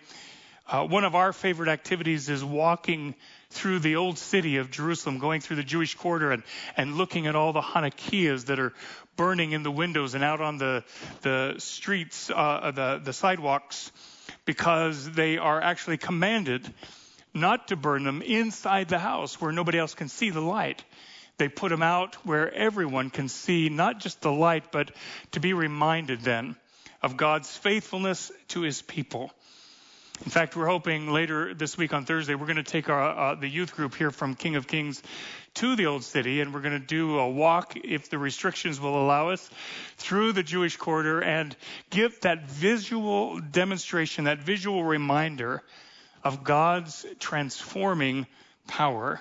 Uh, 0.68 0.86
one 0.86 1.04
of 1.04 1.14
our 1.14 1.32
favorite 1.32 1.70
activities 1.70 2.28
is 2.28 2.44
walking 2.44 3.14
through 3.52 3.80
the 3.80 3.96
old 3.96 4.18
city 4.18 4.58
of 4.58 4.72
Jerusalem, 4.72 5.20
going 5.20 5.40
through 5.40 5.58
the 5.58 5.64
Jewish 5.64 5.96
quarter 5.96 6.32
and, 6.32 6.44
and 6.76 6.96
looking 6.96 7.28
at 7.28 7.36
all 7.36 7.54
the 7.54 7.62
Hanukkiahs 7.62 8.46
that 8.46 8.60
are 8.60 8.74
burning 9.16 9.52
in 9.52 9.64
the 9.64 9.72
windows 9.72 10.16
and 10.16 10.24
out 10.24 10.42
on 10.42 10.58
the, 10.58 10.84
the 11.22 11.56
streets, 11.60 12.32
uh, 12.32 12.72
the, 12.74 13.00
the 13.04 13.14
sidewalks, 13.14 13.92
because 14.46 15.10
they 15.12 15.38
are 15.38 15.62
actually 15.62 15.98
commanded 15.98 16.74
not 17.34 17.68
to 17.68 17.76
burn 17.76 18.04
them 18.04 18.22
inside 18.22 18.88
the 18.88 19.00
house 19.00 19.40
where 19.40 19.52
nobody 19.52 19.78
else 19.78 19.94
can 19.94 20.08
see 20.10 20.32
the 20.32 20.42
light. 20.42 20.84
They 21.38 21.50
put 21.50 21.70
them 21.70 21.84
out 21.84 22.16
where 22.26 22.54
everyone 22.54 23.10
can 23.10 23.28
see 23.28 23.70
not 23.70 24.00
just 24.00 24.22
the 24.22 24.32
light, 24.32 24.72
but 24.72 24.92
to 25.32 25.40
be 25.40 25.54
reminded 25.54 26.22
then 26.22 26.56
of 27.02 27.18
God's 27.18 27.56
faithfulness 27.56 28.32
to 28.50 28.62
his 28.62 28.82
people. 28.82 29.32
In 30.24 30.32
fact, 30.32 30.56
we're 30.56 30.68
hoping 30.68 31.12
later 31.12 31.54
this 31.54 31.78
week 31.78 31.94
on 31.94 32.06
Thursday, 32.06 32.36
we're 32.36 32.46
going 32.46 32.56
to 32.56 32.64
take 32.64 32.90
our, 32.90 33.02
uh, 33.02 33.36
the 33.36 33.50
youth 33.50 33.76
group 33.76 33.96
here 33.96 34.12
from 34.12 34.34
King 34.34 34.56
of 34.56 34.66
Kings 34.66 35.04
to 35.56 35.76
the 35.76 35.88
Old 35.88 36.06
City, 36.06 36.40
and 36.40 36.54
we're 36.54 36.62
going 36.62 36.80
to 36.80 36.88
do 36.88 37.20
a 37.20 37.30
walk, 37.30 37.76
if 37.76 38.10
the 38.10 38.18
restrictions 38.18 38.80
will 38.80 38.98
allow 38.98 39.30
us, 39.30 39.50
through 39.98 40.32
the 40.32 40.42
Jewish 40.42 40.78
quarter 40.78 41.22
and 41.22 41.54
give 41.90 42.22
that 42.22 42.48
visual 42.48 43.42
demonstration, 43.42 44.24
that 44.24 44.40
visual 44.40 44.86
reminder 44.86 45.62
of 46.24 46.46
God's 46.46 47.06
transforming 47.20 48.26
power 48.68 49.20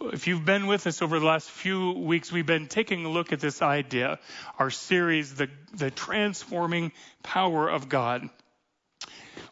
if 0.00 0.26
you've 0.26 0.44
been 0.44 0.66
with 0.66 0.86
us 0.86 1.02
over 1.02 1.18
the 1.18 1.26
last 1.26 1.50
few 1.50 1.92
weeks, 1.92 2.30
we've 2.30 2.46
been 2.46 2.66
taking 2.66 3.04
a 3.04 3.08
look 3.08 3.32
at 3.32 3.40
this 3.40 3.62
idea, 3.62 4.18
our 4.58 4.70
series, 4.70 5.34
the, 5.34 5.48
the 5.74 5.90
transforming 5.90 6.92
power 7.22 7.68
of 7.68 7.88
God, 7.88 8.28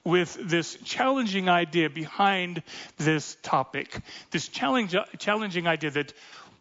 with 0.04 0.36
this 0.40 0.76
challenging 0.84 1.48
idea 1.48 1.90
behind 1.90 2.62
this 2.96 3.36
topic, 3.42 4.00
this 4.30 4.48
challenge, 4.48 4.94
challenging 5.18 5.66
idea 5.66 5.90
that 5.90 6.12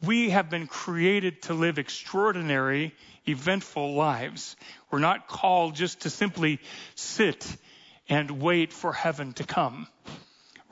we 0.04 0.32
have 0.32 0.50
been 0.50 0.68
created 0.68 1.44
to 1.44 1.54
live 1.54 1.77
extraordinary, 1.77 2.94
eventful 3.27 3.94
lives. 3.94 4.56
We're 4.92 5.00
not 5.00 5.27
called 5.27 5.75
just 5.75 6.01
to 6.01 6.10
simply 6.10 6.60
sit 6.96 7.46
and 8.10 8.42
wait 8.42 8.74
for 8.74 8.94
heaven 8.94 9.34
to 9.34 9.44
come. 9.44 9.88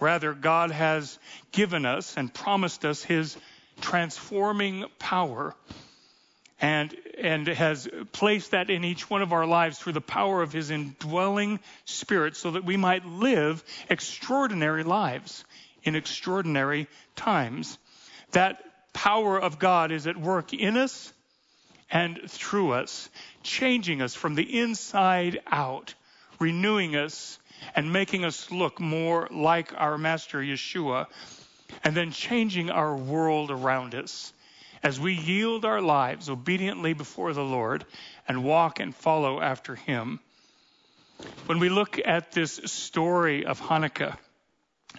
Rather, 0.04 0.34
God 0.34 0.72
has 0.72 1.18
given 1.54 1.86
us 1.86 2.18
and 2.18 2.34
promised 2.34 2.84
us 2.84 3.02
his 3.02 3.38
transforming 3.80 4.84
power 5.00 5.56
and, 6.60 6.94
and 7.18 7.48
has 7.48 7.88
placed 8.12 8.52
that 8.52 8.70
in 8.70 8.84
each 8.84 9.10
one 9.10 9.22
of 9.22 9.32
our 9.32 9.46
lives 9.46 9.80
through 9.80 9.94
the 9.94 10.02
power 10.02 10.42
of 10.42 10.52
his 10.52 10.72
indwelling 10.72 11.58
spirit 11.86 12.36
so 12.36 12.52
that 12.52 12.66
we 12.66 12.76
might 12.76 13.06
live 13.06 13.64
extraordinary 13.90 14.84
lives 14.84 15.46
in 15.84 15.96
extraordinary 15.96 16.90
times. 17.16 17.78
That 18.32 18.62
power 18.92 19.40
of 19.40 19.58
God 19.58 19.94
is 19.94 20.06
at 20.06 20.18
work 20.18 20.54
in 20.54 20.76
us 20.76 21.14
and 21.90 22.20
through 22.28 22.74
us, 22.74 23.10
changing 23.42 24.02
us 24.02 24.14
from 24.16 24.36
the 24.36 24.60
inside 24.60 25.40
out, 25.48 25.94
renewing 26.40 26.98
us 26.98 27.40
and 27.76 27.92
making 27.92 28.26
us 28.26 28.52
look 28.52 28.80
more 28.80 29.28
like 29.32 29.74
our 29.76 29.98
Master 29.98 30.40
Yeshua, 30.40 31.08
and 31.84 31.96
then 31.96 32.12
changing 32.12 32.70
our 32.70 32.96
world 32.96 33.52
around 33.52 33.96
us 33.96 34.34
as 34.84 35.00
we 35.00 35.14
yield 35.14 35.64
our 35.66 35.82
lives 35.82 36.30
obediently 36.30 36.94
before 36.94 37.34
the 37.34 37.44
Lord 37.44 37.86
and 38.28 38.44
walk 38.44 38.80
and 38.80 38.94
follow 38.94 39.42
after 39.42 39.76
Him. 39.76 40.20
When 41.46 41.60
we 41.60 41.70
look 41.70 42.00
at 42.04 42.34
this 42.34 42.60
story 42.66 43.46
of 43.46 43.62
Hanukkah 43.62 44.18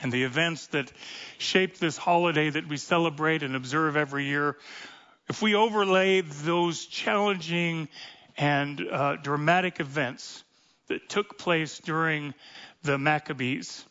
and 0.00 0.10
the 0.10 0.24
events 0.24 0.68
that 0.68 0.90
shape 1.38 1.78
this 1.78 1.96
holiday 1.96 2.50
that 2.50 2.66
we 2.66 2.78
celebrate 2.78 3.42
and 3.42 3.54
observe 3.54 3.96
every 3.96 4.24
year, 4.24 4.56
if 5.28 5.42
we 5.42 5.54
overlay 5.54 6.22
those 6.22 6.86
challenging 6.86 7.88
and 8.36 8.80
uh, 8.80 9.16
dramatic 9.16 9.80
events 9.80 10.42
that 10.88 11.08
took 11.08 11.38
place 11.38 11.78
during 11.78 12.34
the 12.82 12.98
Maccabees, 12.98 13.84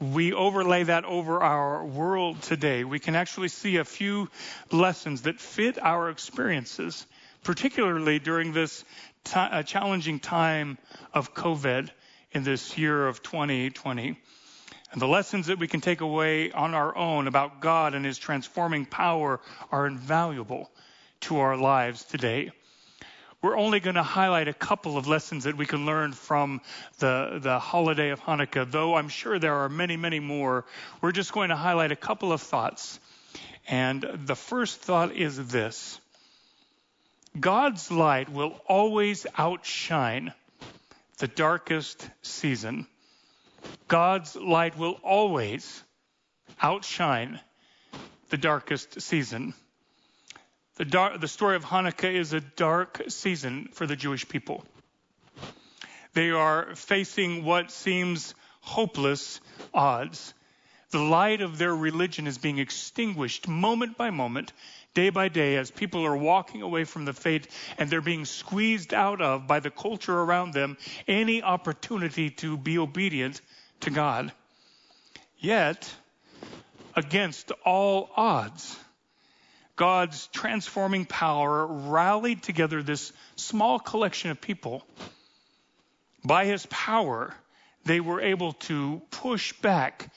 we 0.00 0.32
overlay 0.32 0.82
that 0.84 1.04
over 1.04 1.42
our 1.42 1.84
world 1.84 2.42
today, 2.42 2.82
we 2.82 2.98
can 2.98 3.14
actually 3.14 3.48
see 3.48 3.76
a 3.76 3.84
few 3.84 4.28
lessons 4.72 5.22
that 5.22 5.40
fit 5.40 5.78
our 5.80 6.10
experiences, 6.10 7.06
particularly 7.44 8.18
during 8.18 8.52
this 8.52 8.84
uh, 9.34 9.62
challenging 9.62 10.18
time 10.18 10.78
of 11.14 11.34
COVID 11.34 11.90
in 12.32 12.42
this 12.42 12.76
year 12.76 13.06
of 13.06 13.22
2020. 13.22 14.18
And 14.90 15.00
the 15.00 15.06
lessons 15.06 15.46
that 15.46 15.58
we 15.58 15.68
can 15.68 15.80
take 15.80 16.00
away 16.00 16.50
on 16.50 16.74
our 16.74 16.94
own 16.96 17.28
about 17.28 17.60
God 17.60 17.94
and 17.94 18.04
His 18.04 18.18
transforming 18.18 18.84
power 18.84 19.40
are 19.70 19.86
invaluable 19.86 20.70
to 21.20 21.38
our 21.38 21.56
lives 21.56 22.04
today 22.04 22.50
we're 23.42 23.58
only 23.58 23.80
going 23.80 23.96
to 23.96 24.04
highlight 24.04 24.46
a 24.46 24.54
couple 24.54 24.96
of 24.96 25.08
lessons 25.08 25.44
that 25.44 25.56
we 25.56 25.66
can 25.66 25.84
learn 25.84 26.12
from 26.12 26.60
the, 27.00 27.40
the 27.42 27.58
holiday 27.58 28.10
of 28.10 28.20
Hanukkah, 28.20 28.70
though 28.70 28.94
I'm 28.94 29.08
sure 29.08 29.40
there 29.40 29.56
are 29.56 29.68
many, 29.68 29.96
many 29.96 30.20
more. 30.20 30.64
We're 31.00 31.12
just 31.12 31.32
going 31.32 31.48
to 31.48 31.56
highlight 31.56 31.90
a 31.90 31.96
couple 31.96 32.32
of 32.32 32.40
thoughts. 32.40 33.00
And 33.66 34.06
the 34.26 34.36
first 34.36 34.80
thought 34.80 35.16
is 35.16 35.48
this 35.48 36.00
God's 37.38 37.90
light 37.90 38.28
will 38.28 38.60
always 38.68 39.26
outshine 39.36 40.32
the 41.18 41.28
darkest 41.28 42.08
season. 42.22 42.86
God's 43.88 44.36
light 44.36 44.78
will 44.78 45.00
always 45.02 45.82
outshine 46.60 47.40
the 48.30 48.36
darkest 48.36 49.00
season. 49.00 49.54
The, 50.82 51.16
the 51.20 51.28
story 51.28 51.54
of 51.54 51.64
Hanukkah 51.64 52.12
is 52.12 52.32
a 52.32 52.40
dark 52.40 53.02
season 53.06 53.68
for 53.72 53.86
the 53.86 53.94
Jewish 53.94 54.28
people. 54.28 54.64
They 56.12 56.30
are 56.30 56.74
facing 56.74 57.44
what 57.44 57.70
seems 57.70 58.34
hopeless 58.62 59.40
odds. 59.72 60.34
The 60.90 60.98
light 60.98 61.40
of 61.40 61.56
their 61.56 61.74
religion 61.74 62.26
is 62.26 62.36
being 62.36 62.58
extinguished 62.58 63.46
moment 63.46 63.96
by 63.96 64.10
moment, 64.10 64.52
day 64.92 65.10
by 65.10 65.28
day, 65.28 65.56
as 65.56 65.70
people 65.70 66.04
are 66.04 66.16
walking 66.16 66.62
away 66.62 66.82
from 66.82 67.04
the 67.04 67.12
faith 67.12 67.46
and 67.78 67.88
they're 67.88 68.00
being 68.00 68.24
squeezed 68.24 68.92
out 68.92 69.22
of 69.22 69.46
by 69.46 69.60
the 69.60 69.70
culture 69.70 70.18
around 70.18 70.52
them 70.52 70.76
any 71.06 71.44
opportunity 71.44 72.30
to 72.30 72.56
be 72.56 72.78
obedient 72.78 73.40
to 73.82 73.90
God. 73.90 74.32
Yet, 75.38 75.94
against 76.96 77.52
all 77.64 78.10
odds, 78.16 78.76
God's 79.76 80.26
transforming 80.28 81.06
power 81.06 81.66
rallied 81.66 82.42
together 82.42 82.82
this 82.82 83.12
small 83.36 83.78
collection 83.78 84.30
of 84.30 84.40
people. 84.40 84.84
By 86.24 86.44
his 86.44 86.66
power, 86.66 87.34
they 87.84 88.00
were 88.00 88.20
able 88.20 88.52
to 88.52 89.02
push 89.10 89.52
back 89.54 90.12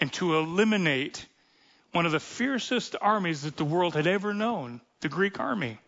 and 0.00 0.12
to 0.14 0.36
eliminate 0.36 1.26
one 1.92 2.06
of 2.06 2.12
the 2.12 2.20
fiercest 2.20 2.94
armies 3.00 3.42
that 3.42 3.56
the 3.56 3.64
world 3.64 3.94
had 3.94 4.06
ever 4.06 4.32
known, 4.32 4.80
the 5.00 5.08
Greek 5.08 5.40
army. 5.40 5.78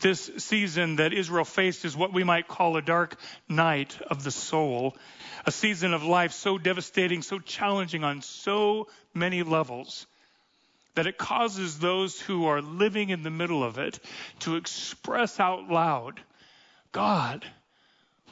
This 0.00 0.30
season 0.38 0.96
that 0.96 1.14
Israel 1.14 1.44
faced 1.44 1.84
is 1.84 1.96
what 1.96 2.12
we 2.12 2.22
might 2.22 2.48
call 2.48 2.76
a 2.76 2.82
dark 2.82 3.18
night 3.48 3.96
of 4.10 4.24
the 4.24 4.30
soul, 4.30 4.96
a 5.46 5.52
season 5.52 5.94
of 5.94 6.02
life 6.02 6.32
so 6.32 6.58
devastating, 6.58 7.22
so 7.22 7.38
challenging 7.38 8.04
on 8.04 8.20
so 8.20 8.88
many 9.14 9.42
levels 9.42 10.06
that 10.96 11.06
it 11.06 11.18
causes 11.18 11.78
those 11.78 12.18
who 12.20 12.46
are 12.46 12.60
living 12.60 13.10
in 13.10 13.22
the 13.22 13.30
middle 13.30 13.62
of 13.62 13.78
it 13.78 14.00
to 14.40 14.56
express 14.56 15.38
out 15.38 15.68
loud, 15.68 16.20
God, 16.90 17.46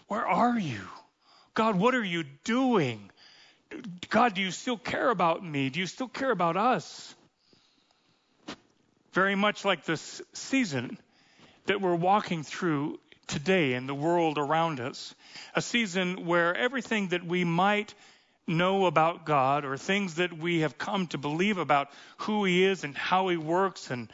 where 0.08 0.26
are 0.26 0.58
you? 0.58 0.80
God, 1.52 1.76
what 1.76 1.94
are 1.94 2.04
you 2.04 2.24
doing? 2.42 3.10
God, 4.08 4.34
do 4.34 4.40
you 4.40 4.50
still 4.50 4.78
care 4.78 5.10
about 5.10 5.44
me? 5.44 5.68
Do 5.68 5.78
you 5.78 5.86
still 5.86 6.08
care 6.08 6.30
about 6.30 6.56
us? 6.56 7.14
Very 9.12 9.34
much 9.34 9.64
like 9.64 9.84
this 9.84 10.22
season 10.32 10.98
that 11.66 11.80
we're 11.80 11.94
walking 11.94 12.42
through 12.42 12.98
today 13.26 13.74
in 13.74 13.86
the 13.86 13.94
world 13.94 14.38
around 14.38 14.80
us. 14.80 15.14
A 15.54 15.60
season 15.60 16.24
where 16.26 16.56
everything 16.56 17.08
that 17.08 17.24
we 17.24 17.44
might 17.44 17.94
know 18.46 18.86
about 18.86 19.24
God 19.24 19.64
or 19.64 19.76
things 19.76 20.16
that 20.16 20.32
we 20.32 20.60
have 20.60 20.78
come 20.78 21.06
to 21.08 21.18
believe 21.18 21.58
about 21.58 21.88
who 22.18 22.44
He 22.44 22.64
is 22.64 22.84
and 22.84 22.96
how 22.96 23.28
He 23.28 23.36
works 23.36 23.90
and, 23.90 24.10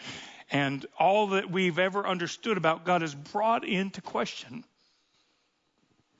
and 0.50 0.84
all 0.99 1.28
that 1.28 1.50
we've 1.50 1.78
ever 1.78 2.06
understood 2.06 2.56
about 2.56 2.84
God 2.84 3.02
is 3.02 3.14
brought 3.14 3.66
into 3.66 4.00
question. 4.00 4.64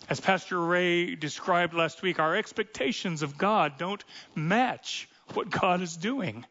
As 0.09 0.21
Pastor 0.21 0.59
Ray 0.59 1.15
described 1.15 1.75
last 1.75 2.03
week, 2.03 2.19
our 2.19 2.35
expectations 2.35 3.23
of 3.23 3.39
God 3.39 3.79
don't 3.79 4.03
match 4.35 5.09
what 5.35 5.51
God 5.51 5.83
is 5.83 5.97
doing. 5.97 6.45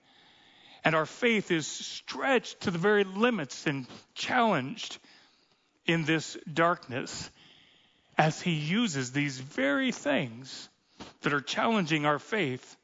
And 0.85 0.95
our 0.95 1.05
faith 1.05 1.51
is 1.51 1.67
stretched 1.67 2.61
to 2.61 2.71
the 2.71 2.77
very 2.77 3.03
limits 3.03 3.67
and 3.67 3.85
challenged 4.15 4.97
in 5.85 6.05
this 6.05 6.37
darkness 6.51 7.29
as 8.17 8.41
He 8.41 8.53
uses 8.53 9.11
these 9.11 9.39
very 9.39 9.91
things 9.91 10.69
that 11.21 11.33
are 11.33 11.41
challenging 11.41 12.05
our 12.05 12.19
faith 12.19 12.75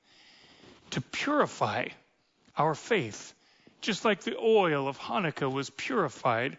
to 0.91 1.01
purify 1.01 1.87
our 2.57 2.75
faith, 2.75 3.33
just 3.81 4.05
like 4.05 4.21
the 4.21 4.37
oil 4.37 4.87
of 4.87 4.97
Hanukkah 4.97 5.51
was 5.51 5.69
purified 5.69 6.57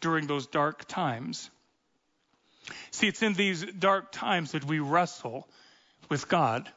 during 0.00 0.26
those 0.26 0.46
dark 0.46 0.86
times. 0.86 1.50
See, 2.90 3.06
it's 3.06 3.22
in 3.22 3.34
these 3.34 3.64
dark 3.64 4.10
times 4.12 4.52
that 4.52 4.64
we 4.64 4.78
wrestle 4.80 5.46
with 6.08 6.28
God 6.28 6.68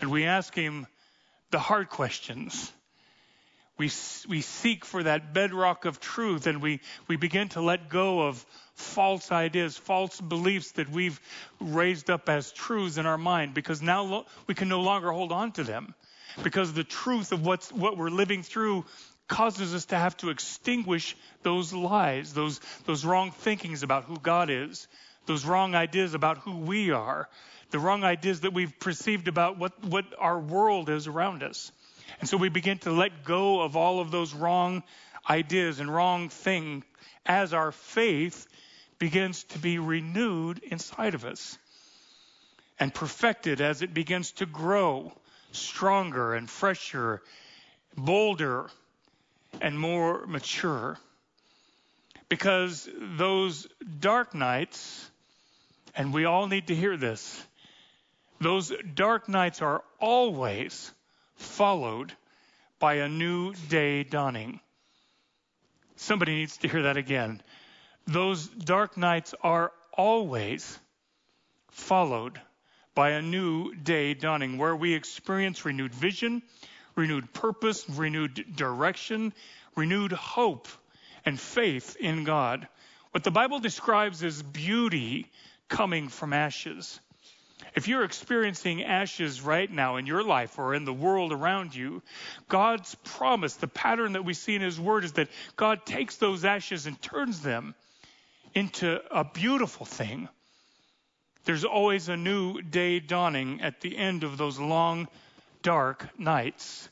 and 0.00 0.10
we 0.10 0.24
ask 0.24 0.54
Him 0.54 0.86
the 1.50 1.58
hard 1.58 1.88
questions. 1.88 2.72
We, 3.76 3.90
we 4.28 4.40
seek 4.40 4.84
for 4.84 5.02
that 5.02 5.34
bedrock 5.34 5.84
of 5.84 5.98
truth 5.98 6.46
and 6.46 6.62
we, 6.62 6.80
we 7.08 7.16
begin 7.16 7.48
to 7.50 7.60
let 7.60 7.88
go 7.88 8.26
of 8.28 8.44
false 8.74 9.32
ideas, 9.32 9.76
false 9.76 10.20
beliefs 10.20 10.72
that 10.72 10.88
we've 10.90 11.20
raised 11.60 12.08
up 12.08 12.28
as 12.28 12.52
truths 12.52 12.98
in 12.98 13.06
our 13.06 13.18
mind 13.18 13.52
because 13.52 13.82
now 13.82 14.02
lo- 14.02 14.26
we 14.46 14.54
can 14.54 14.68
no 14.68 14.80
longer 14.80 15.10
hold 15.10 15.32
on 15.32 15.50
to 15.52 15.64
them 15.64 15.94
because 16.42 16.72
the 16.72 16.84
truth 16.84 17.32
of 17.32 17.44
what's, 17.44 17.72
what 17.72 17.96
we're 17.96 18.10
living 18.10 18.42
through 18.42 18.84
causes 19.28 19.74
us 19.74 19.86
to 19.86 19.96
have 19.96 20.16
to 20.18 20.30
extinguish 20.30 21.16
those 21.42 21.72
lies, 21.72 22.32
those, 22.32 22.60
those 22.86 23.04
wrong 23.04 23.30
thinkings 23.30 23.82
about 23.82 24.04
who 24.04 24.18
God 24.18 24.50
is, 24.50 24.86
those 25.26 25.44
wrong 25.44 25.74
ideas 25.74 26.14
about 26.14 26.38
who 26.38 26.58
we 26.58 26.90
are, 26.90 27.28
the 27.70 27.78
wrong 27.78 28.04
ideas 28.04 28.40
that 28.42 28.52
we've 28.52 28.78
perceived 28.78 29.26
about 29.26 29.58
what, 29.58 29.82
what 29.84 30.04
our 30.18 30.38
world 30.38 30.90
is 30.90 31.06
around 31.06 31.42
us. 31.42 31.72
And 32.20 32.28
so 32.28 32.36
we 32.36 32.48
begin 32.48 32.78
to 32.78 32.92
let 32.92 33.24
go 33.24 33.60
of 33.60 33.76
all 33.76 34.00
of 34.00 34.10
those 34.10 34.34
wrong 34.34 34.82
ideas 35.28 35.80
and 35.80 35.92
wrong 35.92 36.28
things 36.28 36.84
as 37.26 37.54
our 37.54 37.72
faith 37.72 38.46
begins 38.98 39.44
to 39.44 39.58
be 39.58 39.78
renewed 39.78 40.58
inside 40.58 41.14
of 41.14 41.24
us 41.24 41.58
and 42.78 42.92
perfected 42.92 43.60
as 43.60 43.82
it 43.82 43.94
begins 43.94 44.32
to 44.32 44.46
grow 44.46 45.12
stronger 45.52 46.34
and 46.34 46.50
fresher, 46.50 47.22
bolder, 47.96 48.68
and 49.60 49.78
more 49.78 50.26
mature. 50.26 50.98
Because 52.28 52.88
those 52.98 53.66
dark 54.00 54.34
nights 54.34 55.10
and 55.96 56.12
we 56.12 56.24
all 56.24 56.46
need 56.46 56.68
to 56.68 56.74
hear 56.74 56.96
this. 56.96 57.42
Those 58.40 58.72
dark 58.94 59.28
nights 59.28 59.62
are 59.62 59.82
always 60.00 60.90
followed 61.44 62.12
by 62.78 62.94
a 62.94 63.08
new 63.08 63.54
day 63.68 64.02
dawning. 64.02 64.60
Somebody 65.96 66.34
needs 66.34 66.56
to 66.58 66.68
hear 66.68 66.82
that 66.82 66.96
again. 66.96 67.40
Those 68.06 68.48
dark 68.48 68.96
nights 68.96 69.34
are 69.42 69.72
always 69.92 70.78
followed 71.70 72.40
by 72.94 73.10
a 73.10 73.22
new 73.22 73.74
day 73.74 74.14
dawning 74.14 74.58
where 74.58 74.74
we 74.74 74.94
experience 74.94 75.64
renewed 75.64 75.94
vision, 75.94 76.42
renewed 76.96 77.32
purpose, 77.32 77.88
renewed 77.88 78.56
direction, 78.56 79.32
renewed 79.76 80.12
hope 80.12 80.68
and 81.24 81.38
faith 81.38 81.96
in 81.98 82.24
God. 82.24 82.68
What 83.12 83.24
the 83.24 83.30
Bible 83.30 83.60
describes 83.60 84.22
as 84.22 84.42
beauty 84.42 85.30
coming 85.68 86.08
from 86.08 86.32
ashes. 86.32 87.00
If 87.74 87.88
you're 87.88 88.04
experiencing 88.04 88.84
ashes 88.84 89.40
right 89.40 89.70
now 89.70 89.96
in 89.96 90.06
your 90.06 90.22
life 90.22 90.58
or 90.58 90.74
in 90.74 90.84
the 90.84 90.92
world 90.92 91.32
around 91.32 91.74
you, 91.74 92.02
God's 92.48 92.94
promise, 93.02 93.54
the 93.54 93.66
pattern 93.66 94.12
that 94.12 94.24
we 94.24 94.32
see 94.32 94.54
in 94.54 94.62
His 94.62 94.78
Word, 94.78 95.04
is 95.04 95.12
that 95.12 95.28
God 95.56 95.84
takes 95.84 96.16
those 96.16 96.44
ashes 96.44 96.86
and 96.86 97.00
turns 97.02 97.40
them 97.40 97.74
into 98.54 99.00
a 99.10 99.24
beautiful 99.24 99.84
thing. 99.84 100.28
There's 101.44 101.64
always 101.64 102.08
a 102.08 102.16
new 102.16 102.62
day 102.62 103.00
dawning 103.00 103.60
at 103.60 103.80
the 103.80 103.96
end 103.96 104.22
of 104.22 104.38
those 104.38 104.58
long, 104.58 105.08
dark 105.62 106.08
nights. 106.16 106.88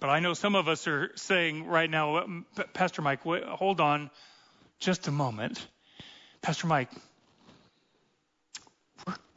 But 0.00 0.08
I 0.08 0.20
know 0.20 0.32
some 0.32 0.54
of 0.54 0.68
us 0.68 0.88
are 0.88 1.10
saying 1.16 1.66
right 1.66 1.88
now, 1.88 2.26
Pastor 2.72 3.02
Mike, 3.02 3.22
hold 3.22 3.80
on 3.80 4.10
just 4.78 5.06
a 5.06 5.12
moment. 5.12 5.66
Pastor 6.42 6.66
Mike, 6.66 6.90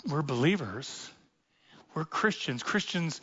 we're, 0.10 0.22
believers. 0.22 1.10
We're 1.93 2.06
Christians. 2.06 2.63
Christians 2.63 3.22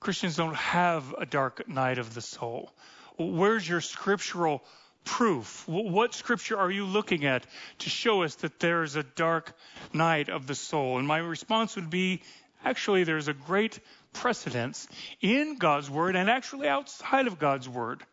Christians 0.00 0.36
don't 0.36 0.54
have 0.54 1.12
a 1.18 1.26
dark 1.26 1.68
night 1.68 1.98
of 1.98 2.14
the 2.14 2.20
soul. 2.20 2.70
Where's 3.18 3.68
your 3.68 3.80
scriptural 3.80 4.62
proof? 5.04 5.66
What 5.66 6.14
scripture 6.14 6.56
are 6.56 6.70
you 6.70 6.84
looking 6.84 7.24
at 7.24 7.44
to 7.80 7.90
show 7.90 8.22
us 8.22 8.36
that 8.36 8.60
there's 8.60 8.94
a 8.94 9.02
dark 9.02 9.52
night 9.92 10.28
of 10.28 10.46
the 10.46 10.54
soul? 10.54 10.98
And 10.98 11.08
my 11.08 11.18
response 11.18 11.74
would 11.74 11.90
be 11.90 12.22
actually, 12.64 13.02
there's 13.02 13.26
a 13.26 13.32
great 13.32 13.80
precedence 14.12 14.86
in 15.20 15.56
God's 15.56 15.90
Word 15.90 16.14
and 16.14 16.30
actually 16.30 16.68
outside 16.68 17.26
of 17.26 17.40
God's 17.40 17.68
Word 17.68 18.04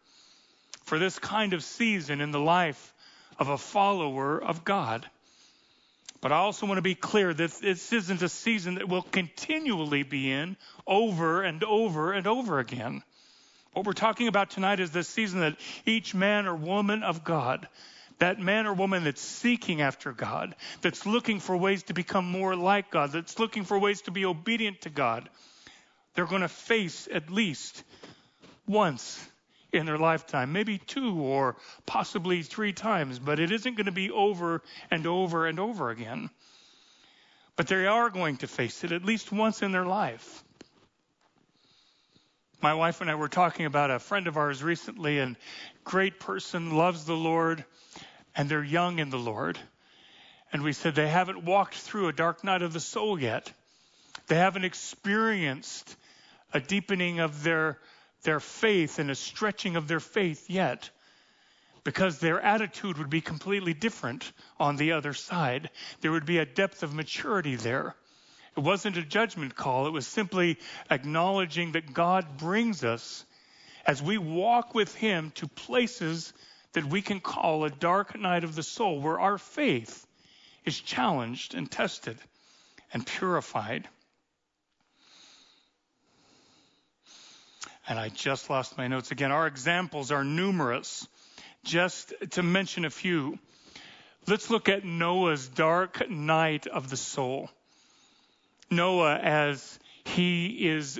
for 0.85 0.97
this 0.97 1.19
kind 1.19 1.53
of 1.53 1.63
season 1.63 2.19
in 2.19 2.31
the 2.31 2.39
life 2.39 2.93
of 3.38 3.49
a 3.49 3.57
follower 3.59 4.41
of 4.41 4.65
God. 4.65 5.07
But 6.25 6.31
I 6.31 6.38
also 6.38 6.65
want 6.65 6.79
to 6.79 6.81
be 6.81 6.95
clear 6.95 7.35
that 7.35 7.51
this 7.61 7.93
isn't 7.93 8.23
a 8.23 8.29
season 8.29 8.73
that 8.75 8.89
we'll 8.89 9.03
continually 9.03 10.01
be 10.01 10.31
in 10.31 10.57
over 10.88 11.43
and 11.43 11.63
over 11.63 12.13
and 12.13 12.25
over 12.25 12.57
again. 12.57 13.03
What 13.73 13.85
we're 13.85 13.93
talking 13.93 14.27
about 14.27 14.49
tonight 14.49 14.79
is 14.79 14.89
this 14.89 15.07
season 15.07 15.41
that 15.41 15.55
each 15.85 16.15
man 16.15 16.47
or 16.47 16.55
woman 16.55 17.03
of 17.03 17.23
God, 17.23 17.67
that 18.17 18.39
man 18.39 18.65
or 18.65 18.73
woman 18.73 19.03
that's 19.03 19.21
seeking 19.21 19.81
after 19.81 20.13
God, 20.13 20.55
that's 20.81 21.05
looking 21.05 21.39
for 21.39 21.55
ways 21.55 21.83
to 21.83 21.93
become 21.93 22.25
more 22.25 22.55
like 22.55 22.89
God, 22.89 23.11
that's 23.11 23.38
looking 23.38 23.63
for 23.63 23.77
ways 23.77 24.01
to 24.01 24.11
be 24.11 24.25
obedient 24.25 24.81
to 24.81 24.89
God, 24.89 25.29
they're 26.15 26.25
going 26.25 26.41
to 26.41 26.47
face 26.47 27.07
at 27.13 27.29
least 27.29 27.83
once 28.65 29.23
in 29.75 29.85
their 29.85 29.97
lifetime, 29.97 30.53
maybe 30.53 30.77
two 30.77 31.19
or 31.19 31.57
possibly 31.85 32.41
three 32.41 32.73
times, 32.73 33.19
but 33.19 33.39
it 33.39 33.51
isn't 33.51 33.75
going 33.75 33.85
to 33.85 33.91
be 33.91 34.09
over 34.11 34.61
and 34.89 35.05
over 35.05 35.45
and 35.45 35.59
over 35.59 35.89
again. 35.89 36.29
But 37.55 37.67
they 37.67 37.85
are 37.85 38.09
going 38.09 38.38
to 38.38 38.47
face 38.47 38.83
it 38.83 38.91
at 38.91 39.05
least 39.05 39.31
once 39.31 39.61
in 39.61 39.71
their 39.71 39.85
life. 39.85 40.43
My 42.61 42.73
wife 42.73 43.01
and 43.01 43.11
I 43.11 43.15
were 43.15 43.29
talking 43.29 43.65
about 43.65 43.91
a 43.91 43.99
friend 43.99 44.27
of 44.27 44.38
ours 44.38 44.63
recently, 44.63 45.19
and 45.19 45.35
great 45.83 46.19
person, 46.19 46.75
loves 46.75 47.05
the 47.05 47.13
Lord, 47.13 47.63
and 48.35 48.49
they're 48.49 48.63
young 48.63 48.99
in 48.99 49.09
the 49.09 49.19
Lord. 49.19 49.59
And 50.51 50.63
we 50.63 50.73
said 50.73 50.95
they 50.95 51.07
haven't 51.07 51.43
walked 51.43 51.75
through 51.75 52.07
a 52.07 52.13
dark 52.13 52.43
night 52.43 52.61
of 52.61 52.73
the 52.73 52.79
soul 52.79 53.19
yet. 53.19 53.51
They 54.27 54.35
haven't 54.35 54.65
experienced 54.65 55.95
a 56.53 56.59
deepening 56.59 57.19
of 57.19 57.43
their 57.43 57.77
their 58.25 58.41
faith 58.41 58.99
and 58.99 59.09
a 59.09 59.15
stretching 59.15 59.77
of 59.77 59.88
their 59.88 60.01
faith 60.01 60.49
yet 60.49 60.89
because 61.85 62.19
their 62.19 62.41
attitude 62.41 62.97
would 62.97 63.09
be 63.09 63.21
completely 63.21 63.73
different 63.73 64.33
on 64.59 64.75
the 64.75 64.91
other 64.91 65.13
side. 65.13 65.69
There 66.01 66.11
would 66.11 66.25
be 66.25 66.39
a 66.39 66.45
depth 66.45 66.83
of 66.83 66.93
maturity 66.93 67.55
there. 67.55 67.95
It 68.57 68.61
wasn't 68.61 68.97
a 68.97 69.03
judgment 69.03 69.55
call, 69.55 69.88
it 69.88 69.91
was 69.91 70.07
simply 70.07 70.57
acknowledging 70.89 71.73
that 71.73 71.93
God 71.93 72.38
brings 72.38 72.83
us 72.83 73.25
as 73.85 74.01
we 74.01 74.17
walk 74.17 74.73
with 74.73 74.95
Him 74.95 75.31
to 75.35 75.47
places 75.47 76.33
that 76.73 76.85
we 76.85 77.01
can 77.01 77.19
call 77.19 77.63
a 77.63 77.69
dark 77.69 78.17
night 78.17 78.43
of 78.43 78.55
the 78.55 78.63
soul 78.63 78.99
where 78.99 79.19
our 79.19 79.38
faith 79.38 80.05
is 80.65 80.79
challenged 80.79 81.53
and 81.53 81.69
tested 81.69 82.17
and 82.93 83.05
purified. 83.05 83.88
And 87.88 88.00
I 88.00 88.10
just 88.10 88.50
lost 88.50 88.78
my 88.78 88.88
notes 88.88 89.12
again. 89.12 89.32
Our 89.32 89.48
examples 89.48 90.12
are 90.12 90.24
numerous. 90.24 91.08
Just 91.63 92.13
to 92.32 92.43
mention 92.43 92.86
a 92.86 92.89
few, 92.89 93.39
let's 94.28 94.50
look 94.50 94.69
at 94.69 94.86
Noah's 94.86 95.48
dark 95.48 96.10
night 96.10 96.67
of 96.67 96.89
the 96.89 96.98
soul. 96.98 97.50
Noah 98.69 99.17
as 99.17 99.80
he 100.04 100.67
is 100.67 101.00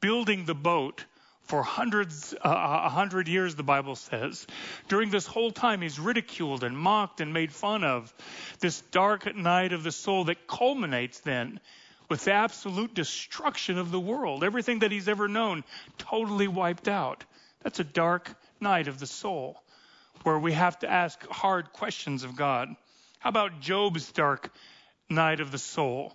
building 0.00 0.44
the 0.44 0.54
boat 0.54 1.04
for 1.44 1.62
hundreds, 1.62 2.34
uh, 2.34 2.38
a 2.44 2.90
hundred 2.90 3.26
years, 3.28 3.54
the 3.54 3.62
Bible 3.62 3.96
says. 3.96 4.46
During 4.88 5.08
this 5.08 5.26
whole 5.26 5.50
time, 5.50 5.80
he's 5.80 5.98
ridiculed 5.98 6.62
and 6.62 6.76
mocked 6.76 7.22
and 7.22 7.32
made 7.32 7.52
fun 7.52 7.84
of. 7.84 8.12
This 8.60 8.82
dark 8.90 9.34
night 9.34 9.72
of 9.72 9.82
the 9.82 9.92
soul 9.92 10.24
that 10.24 10.46
culminates 10.46 11.20
then 11.20 11.60
with 12.08 12.24
the 12.24 12.32
absolute 12.32 12.94
destruction 12.94 13.78
of 13.78 13.90
the 13.90 14.00
world. 14.00 14.42
Everything 14.42 14.80
that 14.80 14.92
he's 14.92 15.08
ever 15.08 15.28
known 15.28 15.64
totally 15.98 16.48
wiped 16.48 16.88
out. 16.88 17.24
That's 17.62 17.80
a 17.80 17.84
dark 17.84 18.34
night 18.60 18.88
of 18.88 18.98
the 18.98 19.06
soul 19.06 19.62
where 20.22 20.38
we 20.38 20.52
have 20.52 20.78
to 20.80 20.90
ask 20.90 21.24
hard 21.28 21.72
questions 21.72 22.24
of 22.24 22.36
God. 22.36 22.74
How 23.18 23.30
about 23.30 23.60
Job's 23.60 24.10
dark 24.12 24.52
night 25.08 25.40
of 25.40 25.50
the 25.50 25.58
soul? 25.58 26.14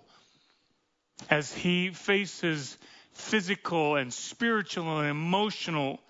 As 1.30 1.52
he 1.52 1.90
faces 1.90 2.76
physical 3.12 3.96
and 3.96 4.12
spiritual 4.12 4.98
and 4.98 5.08
emotional 5.08 6.00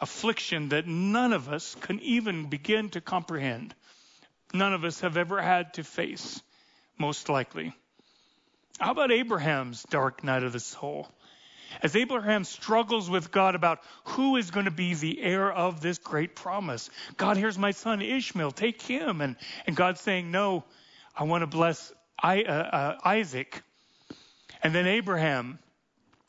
affliction 0.00 0.70
that 0.70 0.86
none 0.86 1.32
of 1.32 1.48
us 1.48 1.76
can 1.80 2.00
even 2.00 2.48
begin 2.48 2.90
to 2.90 3.00
comprehend. 3.00 3.74
None 4.52 4.74
of 4.74 4.84
us 4.84 5.00
have 5.00 5.16
ever 5.16 5.40
had 5.40 5.74
to 5.74 5.84
face, 5.84 6.42
most 6.98 7.28
likely. 7.28 7.74
How 8.78 8.90
about 8.90 9.12
Abraham's 9.12 9.84
dark 9.84 10.24
night 10.24 10.42
of 10.42 10.52
the 10.52 10.60
soul? 10.60 11.08
As 11.82 11.96
Abraham 11.96 12.44
struggles 12.44 13.08
with 13.08 13.30
God 13.30 13.54
about 13.54 13.80
who 14.04 14.36
is 14.36 14.50
going 14.50 14.66
to 14.66 14.70
be 14.70 14.94
the 14.94 15.20
heir 15.20 15.50
of 15.52 15.80
this 15.80 15.98
great 15.98 16.34
promise. 16.34 16.90
God, 17.16 17.36
here's 17.36 17.58
my 17.58 17.70
son 17.70 18.02
Ishmael, 18.02 18.52
take 18.52 18.82
him. 18.82 19.20
And, 19.20 19.36
and 19.66 19.76
God's 19.76 20.00
saying, 20.00 20.30
No, 20.30 20.64
I 21.16 21.24
want 21.24 21.42
to 21.42 21.46
bless 21.46 21.92
I, 22.20 22.42
uh, 22.42 22.52
uh, 22.52 22.98
Isaac. 23.04 23.62
And 24.62 24.74
then 24.74 24.86
Abraham 24.86 25.58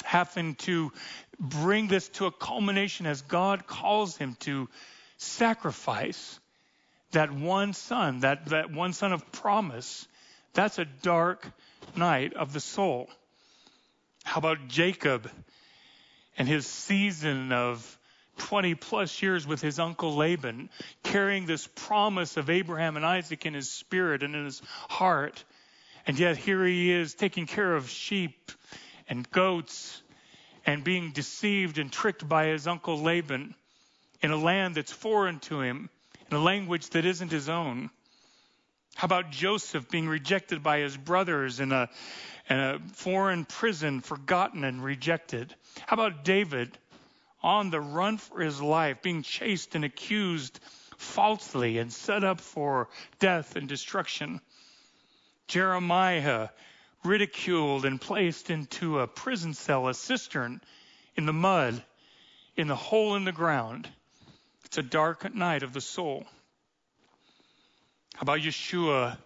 having 0.03 0.55
to 0.55 0.91
bring 1.39 1.87
this 1.87 2.09
to 2.09 2.25
a 2.25 2.31
culmination 2.31 3.05
as 3.05 3.21
God 3.21 3.65
calls 3.65 4.17
him 4.17 4.35
to 4.41 4.69
sacrifice 5.17 6.39
that 7.11 7.31
one 7.31 7.73
son, 7.73 8.19
that, 8.19 8.47
that 8.47 8.71
one 8.71 8.93
son 8.93 9.13
of 9.13 9.31
promise. 9.31 10.07
That's 10.53 10.79
a 10.79 10.85
dark 10.85 11.49
night 11.97 12.33
of 12.33 12.53
the 12.53 12.59
soul. 12.59 13.09
How 14.23 14.39
about 14.39 14.67
Jacob 14.67 15.29
and 16.37 16.47
his 16.47 16.67
season 16.67 17.51
of 17.51 17.97
20 18.37 18.75
plus 18.75 19.21
years 19.21 19.47
with 19.47 19.61
his 19.61 19.79
uncle 19.79 20.15
Laban, 20.15 20.69
carrying 21.03 21.45
this 21.45 21.67
promise 21.67 22.37
of 22.37 22.49
Abraham 22.49 22.97
and 22.97 23.05
Isaac 23.05 23.45
in 23.45 23.53
his 23.53 23.71
spirit 23.71 24.23
and 24.23 24.35
in 24.35 24.45
his 24.45 24.61
heart. 24.89 25.43
And 26.05 26.19
yet 26.19 26.37
here 26.37 26.63
he 26.65 26.91
is 26.91 27.13
taking 27.13 27.45
care 27.45 27.75
of 27.75 27.89
sheep 27.89 28.51
and 29.07 29.29
goats 29.31 30.01
and 30.65 30.83
being 30.83 31.11
deceived 31.11 31.77
and 31.77 31.91
tricked 31.91 32.27
by 32.27 32.47
his 32.47 32.67
uncle 32.67 33.01
Laban 33.01 33.55
in 34.21 34.31
a 34.31 34.37
land 34.37 34.75
that's 34.75 34.91
foreign 34.91 35.39
to 35.39 35.61
him, 35.61 35.89
in 36.29 36.37
a 36.37 36.39
language 36.39 36.89
that 36.89 37.05
isn't 37.05 37.31
his 37.31 37.49
own. 37.49 37.89
How 38.95 39.07
about 39.07 39.29
Joseph 39.29 39.89
being 39.89 40.07
rejected 40.07 40.63
by 40.63 40.79
his 40.79 40.95
brothers 40.95 41.59
in 41.59 41.73
a, 41.73 41.89
in 42.49 42.57
a 42.57 42.79
foreign 42.93 43.43
prison, 43.43 43.99
forgotten 43.99 44.63
and 44.63 44.81
rejected? 44.81 45.53
How 45.85 45.95
about 45.95 46.23
David 46.23 46.77
on 47.43 47.71
the 47.71 47.81
run 47.81 48.17
for 48.17 48.39
his 48.39 48.61
life, 48.61 49.01
being 49.01 49.21
chased 49.21 49.75
and 49.75 49.83
accused 49.83 50.61
falsely 50.97 51.77
and 51.77 51.91
set 51.91 52.23
up 52.23 52.39
for 52.39 52.87
death 53.19 53.57
and 53.57 53.67
destruction? 53.67 54.39
Jeremiah 55.47 56.47
ridiculed 57.03 57.83
and 57.83 57.99
placed 57.99 58.49
into 58.49 59.01
a 59.01 59.07
prison 59.07 59.53
cell, 59.53 59.89
a 59.89 59.93
cistern 59.93 60.61
in 61.17 61.25
the 61.25 61.33
mud, 61.33 61.83
in 62.55 62.67
the 62.67 62.77
hole 62.77 63.15
in 63.15 63.25
the 63.25 63.33
ground. 63.33 63.89
It's 64.63 64.77
a 64.77 64.83
dark 64.83 65.35
night 65.35 65.63
of 65.63 65.73
the 65.73 65.81
soul. 65.81 66.25
About 68.19 68.39
Yeshua 68.39 69.17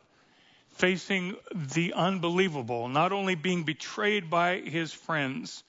facing 0.73 1.35
the 1.53 1.93
unbelievable, 1.93 2.87
not 2.87 3.11
only 3.11 3.35
being 3.35 3.63
betrayed 3.63 4.29
by 4.29 4.59
his 4.59 4.91
friends, 4.93 5.63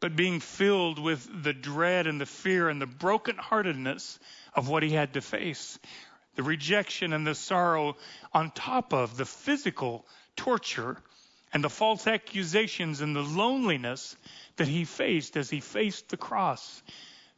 but 0.00 0.16
being 0.16 0.40
filled 0.40 0.98
with 0.98 1.42
the 1.42 1.52
dread 1.52 2.06
and 2.06 2.20
the 2.20 2.26
fear 2.26 2.68
and 2.68 2.80
the 2.80 2.86
brokenheartedness 2.86 4.18
of 4.54 4.68
what 4.68 4.82
he 4.82 4.90
had 4.90 5.14
to 5.14 5.20
face. 5.20 5.78
The 6.36 6.42
rejection 6.42 7.12
and 7.12 7.26
the 7.26 7.34
sorrow 7.34 7.96
on 8.32 8.50
top 8.50 8.92
of 8.92 9.16
the 9.16 9.24
physical 9.26 10.06
torture 10.36 11.02
and 11.52 11.62
the 11.64 11.70
false 11.70 12.06
accusations 12.06 13.00
and 13.00 13.14
the 13.14 13.22
loneliness 13.22 14.16
that 14.56 14.68
he 14.68 14.84
faced 14.84 15.36
as 15.36 15.50
he 15.50 15.60
faced 15.60 16.08
the 16.08 16.16
cross. 16.16 16.82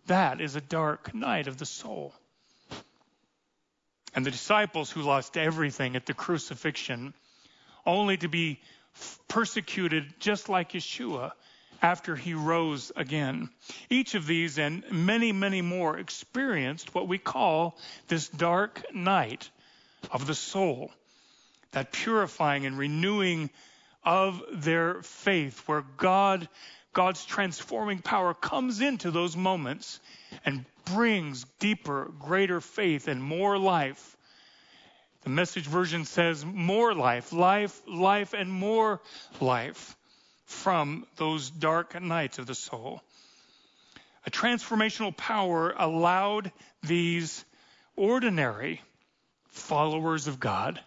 That 0.06 0.40
is 0.40 0.56
a 0.56 0.60
dark 0.60 1.14
night 1.14 1.46
of 1.46 1.56
the 1.56 1.66
soul. 1.66 2.14
And 4.14 4.26
the 4.26 4.30
disciples 4.30 4.90
who 4.90 5.02
lost 5.02 5.36
everything 5.36 5.96
at 5.96 6.06
the 6.06 6.14
crucifixion, 6.14 7.14
only 7.86 8.16
to 8.18 8.28
be 8.28 8.60
persecuted 9.28 10.14
just 10.18 10.48
like 10.48 10.72
Yeshua 10.72 11.32
after 11.82 12.16
he 12.16 12.34
rose 12.34 12.92
again. 12.96 13.48
Each 13.88 14.14
of 14.14 14.26
these 14.26 14.58
and 14.58 14.84
many, 14.90 15.32
many 15.32 15.62
more 15.62 15.98
experienced 15.98 16.94
what 16.94 17.08
we 17.08 17.18
call 17.18 17.78
this 18.08 18.28
dark 18.28 18.82
night 18.94 19.48
of 20.10 20.26
the 20.26 20.34
soul 20.34 20.90
that 21.72 21.92
purifying 21.92 22.66
and 22.66 22.76
renewing 22.76 23.50
of 24.04 24.42
their 24.52 25.02
faith, 25.02 25.62
where 25.66 25.84
God, 25.96 26.48
God's 26.92 27.24
transforming 27.24 27.98
power 27.98 28.34
comes 28.34 28.80
into 28.80 29.10
those 29.10 29.36
moments 29.36 30.00
and 30.44 30.64
brings 30.84 31.44
deeper, 31.58 32.10
greater 32.18 32.60
faith 32.60 33.08
and 33.08 33.22
more 33.22 33.58
life. 33.58 34.16
The 35.22 35.30
message 35.30 35.66
version 35.66 36.04
says 36.04 36.44
more 36.44 36.94
life, 36.94 37.32
life, 37.32 37.80
life, 37.86 38.32
and 38.32 38.50
more 38.50 39.00
life 39.40 39.96
from 40.46 41.06
those 41.16 41.50
dark 41.50 42.00
nights 42.00 42.38
of 42.38 42.46
the 42.46 42.54
soul. 42.54 43.02
A 44.26 44.30
transformational 44.30 45.16
power 45.16 45.74
allowed 45.76 46.52
these 46.82 47.44
ordinary 47.96 48.80
followers 49.48 50.26
of 50.26 50.40
God 50.40 50.80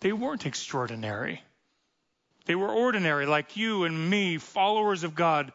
they 0.00 0.12
weren't 0.12 0.46
extraordinary. 0.46 1.42
They 2.46 2.54
were 2.54 2.70
ordinary, 2.70 3.26
like 3.26 3.56
you 3.56 3.84
and 3.84 4.10
me, 4.10 4.38
followers 4.38 5.04
of 5.04 5.14
God. 5.14 5.52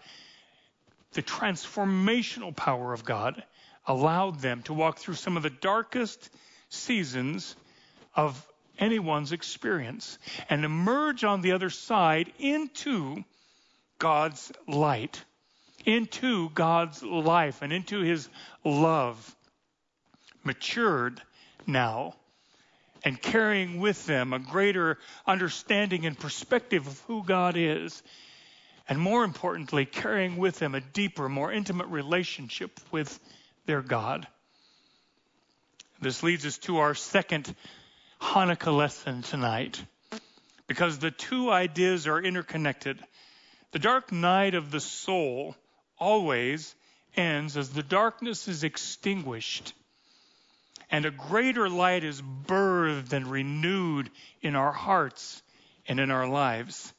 The 1.14 1.24
transformational 1.24 2.56
power 2.56 2.94
of 2.94 3.06
God 3.06 3.44
allowed 3.86 4.40
them 4.40 4.64
to 4.64 4.74
walk 4.74 4.98
through 4.98 5.16
some 5.16 5.38
of 5.38 5.44
the 5.44 5.50
darkest 5.50 6.30
seasons 6.70 7.56
of 8.16 8.46
anyone's 8.80 9.32
experience 9.32 10.18
and 10.50 10.66
emerge 10.66 11.24
on 11.24 11.42
the 11.42 11.52
other 11.52 11.70
side 11.70 12.32
into 12.40 13.24
God's 14.00 14.52
light, 14.68 15.24
into 15.86 16.50
God's 16.50 17.04
life, 17.04 17.62
and 17.62 17.72
into 17.72 18.02
His 18.02 18.28
love. 18.64 19.36
Matured 20.44 21.22
now 21.68 22.16
and 23.04 23.22
carrying 23.22 23.80
with 23.80 24.06
them 24.06 24.34
a 24.34 24.40
greater 24.40 24.98
understanding 25.28 26.06
and 26.06 26.18
perspective 26.18 26.88
of 26.88 27.00
who 27.02 27.24
God 27.24 27.56
is. 27.58 28.02
And 28.88 29.00
more 29.00 29.24
importantly, 29.24 29.86
carrying 29.86 30.38
with 30.38 30.60
them 30.60 30.76
a 30.76 30.82
deeper, 30.82 31.30
more 31.30 31.52
intimate 31.52 31.88
relationship 31.88 32.80
with 32.92 33.18
their 33.66 33.82
God. 33.82 34.28
This 36.02 36.22
leads 36.22 36.46
us 36.46 36.58
to 36.60 36.78
our 36.80 36.94
second 36.94 37.56
Hanukkah 38.22 38.76
lesson 38.76 39.22
tonight, 39.22 39.82
because 40.68 41.00
the 41.00 41.12
two 41.12 41.50
ideas 41.50 42.08
are 42.08 42.22
interconnected. 42.22 43.00
The 43.72 43.80
dark 43.80 44.12
night 44.12 44.54
of 44.54 44.70
the 44.70 44.80
soul 44.82 45.56
always 45.98 46.76
ends 47.16 47.56
as 47.56 47.70
the 47.70 47.84
darkness 47.84 48.48
is 48.48 48.64
extinguished 48.64 49.74
and 50.94 51.06
a 51.06 51.12
greater 51.12 51.70
light 51.70 52.04
is 52.04 52.22
birthed 52.22 53.14
and 53.14 53.26
renewed 53.26 54.12
in 54.44 54.56
our 54.56 54.72
hearts 54.72 55.42
and 55.88 56.00
in 56.00 56.12
our 56.12 56.28
lives, 56.28 56.94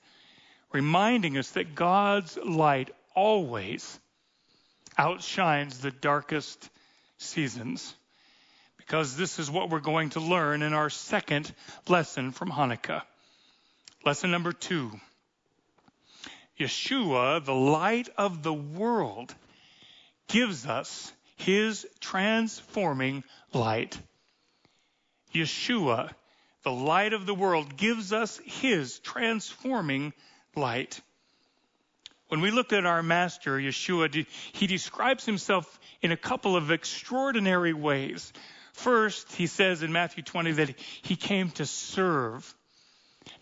reminding 0.74 1.38
us 1.38 1.52
that 1.52 1.76
God's 1.76 2.36
light 2.36 2.90
always 3.14 3.98
outshines 4.98 5.78
the 5.78 5.92
darkest 5.92 6.68
seasons. 7.16 7.94
Because 8.76 9.16
this 9.16 9.38
is 9.38 9.50
what 9.50 9.70
we're 9.70 9.78
going 9.78 10.10
to 10.10 10.20
learn 10.20 10.62
in 10.62 10.74
our 10.74 10.90
second 10.90 11.50
lesson 11.88 12.32
from 12.32 12.50
Hanukkah. 12.50 13.02
Lesson 14.04 14.32
number 14.32 14.52
two. 14.52 14.90
Yeshua, 16.58 17.42
the 17.44 17.54
light 17.54 18.08
of 18.18 18.42
the 18.42 18.52
world, 18.52 19.34
gives 20.28 20.66
us 20.66 21.12
his 21.36 21.86
transforming 22.00 23.22
light. 23.52 23.96
Yeshua, 25.32 26.10
the 26.64 26.72
light 26.72 27.12
of 27.12 27.26
the 27.26 27.34
world, 27.34 27.76
gives 27.76 28.12
us 28.12 28.40
his 28.44 28.98
transforming 28.98 30.06
light. 30.06 30.24
When 32.28 32.40
we 32.40 32.50
look 32.50 32.72
at 32.72 32.86
our 32.86 33.02
master, 33.02 33.58
Yeshua, 33.58 34.26
he 34.52 34.66
describes 34.66 35.24
himself 35.24 35.78
in 36.02 36.12
a 36.12 36.16
couple 36.16 36.56
of 36.56 36.70
extraordinary 36.70 37.72
ways. 37.72 38.32
First, 38.72 39.32
he 39.32 39.46
says 39.46 39.82
in 39.82 39.92
Matthew 39.92 40.24
20 40.24 40.52
that 40.52 40.74
he 41.02 41.16
came 41.16 41.50
to 41.52 41.66
serve, 41.66 42.52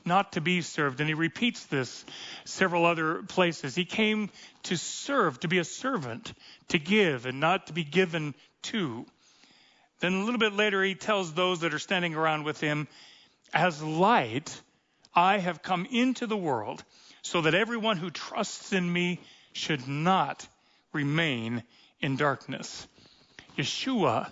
not 0.04 0.32
to 0.32 0.40
be 0.40 0.60
served. 0.60 1.00
And 1.00 1.08
he 1.08 1.14
repeats 1.14 1.64
this 1.66 2.04
several 2.44 2.84
other 2.84 3.22
places. 3.22 3.74
He 3.74 3.84
came 3.84 4.30
to 4.64 4.76
serve, 4.76 5.40
to 5.40 5.48
be 5.48 5.58
a 5.58 5.64
servant, 5.64 6.32
to 6.68 6.78
give, 6.78 7.24
and 7.24 7.40
not 7.40 7.68
to 7.68 7.72
be 7.72 7.84
given 7.84 8.34
to. 8.64 9.06
Then 10.00 10.14
a 10.14 10.24
little 10.24 10.40
bit 10.40 10.52
later, 10.52 10.82
he 10.82 10.94
tells 10.94 11.32
those 11.32 11.60
that 11.60 11.72
are 11.72 11.78
standing 11.78 12.14
around 12.14 12.44
with 12.44 12.60
him, 12.60 12.88
As 13.54 13.82
light, 13.82 14.60
I 15.14 15.38
have 15.38 15.62
come 15.62 15.86
into 15.90 16.26
the 16.26 16.36
world 16.36 16.84
so 17.22 17.40
that 17.42 17.54
everyone 17.54 17.96
who 17.96 18.10
trusts 18.10 18.72
in 18.72 18.92
me 18.92 19.20
should 19.52 19.86
not 19.88 20.46
remain 20.92 21.62
in 22.00 22.16
darkness. 22.16 22.86
Yeshua, 23.56 24.30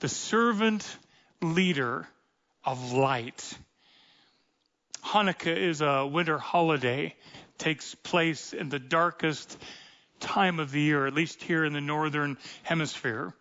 the 0.00 0.08
servant 0.08 0.86
leader 1.42 2.06
of 2.64 2.92
light. 2.92 3.58
Hanukkah 5.04 5.56
is 5.56 5.80
a 5.80 6.06
winter 6.06 6.38
holiday, 6.38 7.14
takes 7.58 7.94
place 7.94 8.52
in 8.52 8.68
the 8.68 8.78
darkest 8.78 9.56
time 10.20 10.58
of 10.58 10.70
the 10.70 10.80
year, 10.80 11.06
at 11.06 11.14
least 11.14 11.42
here 11.42 11.64
in 11.64 11.72
the 11.72 11.80
northern 11.80 12.38
hemisphere. 12.62 13.32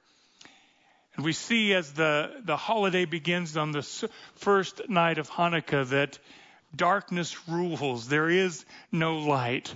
And 1.15 1.23
we 1.23 1.31
see 1.31 1.73
as 1.73 1.93
the, 1.93 2.41
the 2.43 2.57
holiday 2.57 3.05
begins 3.05 3.55
on 3.55 3.71
the 3.71 3.83
first 4.35 4.89
night 4.89 5.17
of 5.17 5.29
Hanukkah 5.29 5.87
that 5.89 6.19
darkness 6.75 7.47
rules. 7.47 8.07
There 8.07 8.29
is 8.29 8.65
no 8.91 9.17
light 9.17 9.73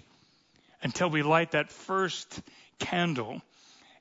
until 0.81 1.09
we 1.09 1.23
light 1.23 1.51
that 1.51 1.69
first 1.69 2.41
candle. 2.79 3.41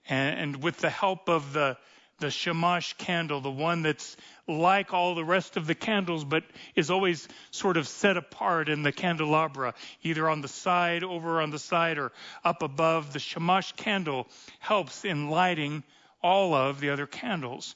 And, 0.09 0.41
and 0.41 0.63
with 0.63 0.79
the 0.79 0.91
help 0.91 1.29
of 1.29 1.53
the, 1.53 1.77
the 2.19 2.31
shamash 2.31 2.95
candle, 2.95 3.41
the 3.41 3.51
one 3.51 3.83
that's 3.83 4.17
like 4.47 4.95
all 4.95 5.15
the 5.15 5.25
rest 5.25 5.57
of 5.57 5.67
the 5.67 5.75
candles, 5.75 6.25
but 6.25 6.45
is 6.75 6.91
always 6.91 7.29
sort 7.51 7.77
of 7.77 7.87
set 7.87 8.17
apart 8.17 8.69
in 8.69 8.83
the 8.83 8.93
candelabra, 8.93 9.75
either 10.03 10.29
on 10.29 10.41
the 10.41 10.49
side, 10.49 11.05
over 11.05 11.41
on 11.41 11.51
the 11.51 11.59
side, 11.59 11.99
or 11.99 12.13
up 12.45 12.63
above. 12.63 13.13
The 13.13 13.19
shamash 13.19 13.73
candle 13.73 14.27
helps 14.59 15.05
in 15.05 15.29
lighting 15.29 15.83
all 16.23 16.55
of 16.55 16.81
the 16.81 16.91
other 16.91 17.07
candles. 17.07 17.75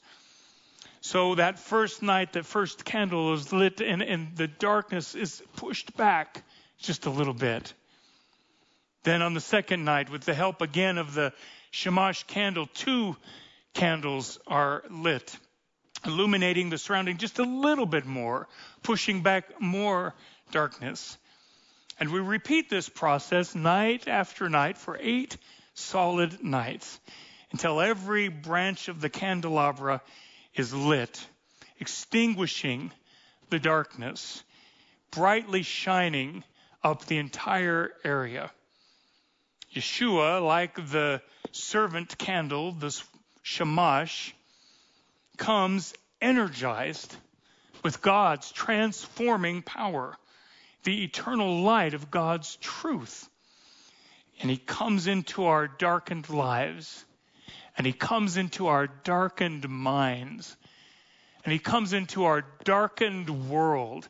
So 1.02 1.34
that 1.34 1.58
first 1.58 2.00
night, 2.00 2.34
that 2.34 2.46
first 2.46 2.84
candle 2.84 3.34
is 3.34 3.52
lit 3.52 3.80
and, 3.80 4.02
and 4.02 4.36
the 4.36 4.46
darkness 4.46 5.16
is 5.16 5.42
pushed 5.56 5.96
back 5.96 6.44
just 6.78 7.06
a 7.06 7.10
little 7.10 7.34
bit. 7.34 7.74
Then 9.02 9.20
on 9.20 9.34
the 9.34 9.40
second 9.40 9.84
night, 9.84 10.10
with 10.10 10.22
the 10.22 10.32
help 10.32 10.60
again 10.60 10.98
of 10.98 11.12
the 11.12 11.32
Shamash 11.72 12.22
candle, 12.28 12.68
two 12.72 13.16
candles 13.74 14.38
are 14.46 14.84
lit, 14.90 15.36
illuminating 16.06 16.70
the 16.70 16.78
surrounding 16.78 17.16
just 17.16 17.40
a 17.40 17.44
little 17.44 17.86
bit 17.86 18.06
more, 18.06 18.46
pushing 18.84 19.22
back 19.22 19.60
more 19.60 20.14
darkness. 20.52 21.18
And 21.98 22.12
we 22.12 22.20
repeat 22.20 22.70
this 22.70 22.88
process 22.88 23.56
night 23.56 24.06
after 24.06 24.48
night 24.48 24.78
for 24.78 24.96
eight 25.00 25.36
solid 25.74 26.44
nights 26.44 27.00
until 27.50 27.80
every 27.80 28.28
branch 28.28 28.86
of 28.86 29.00
the 29.00 29.10
candelabra 29.10 30.00
is 30.54 30.74
lit, 30.74 31.26
extinguishing 31.80 32.92
the 33.50 33.58
darkness, 33.58 34.42
brightly 35.10 35.62
shining 35.62 36.44
up 36.82 37.04
the 37.06 37.18
entire 37.18 37.90
area. 38.04 38.50
Yeshua, 39.74 40.44
like 40.46 40.74
the 40.74 41.22
servant 41.52 42.18
candle, 42.18 42.72
this 42.72 43.02
shamash, 43.42 44.34
comes 45.36 45.94
energized 46.20 47.14
with 47.82 48.02
God's 48.02 48.52
transforming 48.52 49.62
power, 49.62 50.16
the 50.84 51.04
eternal 51.04 51.62
light 51.62 51.94
of 51.94 52.10
God's 52.10 52.56
truth. 52.56 53.28
And 54.40 54.50
he 54.50 54.56
comes 54.56 55.06
into 55.06 55.44
our 55.46 55.68
darkened 55.68 56.28
lives 56.28 57.04
and 57.76 57.86
he 57.86 57.92
comes 57.92 58.36
into 58.36 58.66
our 58.66 58.86
darkened 58.86 59.68
minds. 59.68 60.56
And 61.44 61.52
he 61.52 61.58
comes 61.58 61.92
into 61.92 62.24
our 62.24 62.44
darkened 62.64 63.48
world. 63.48 64.08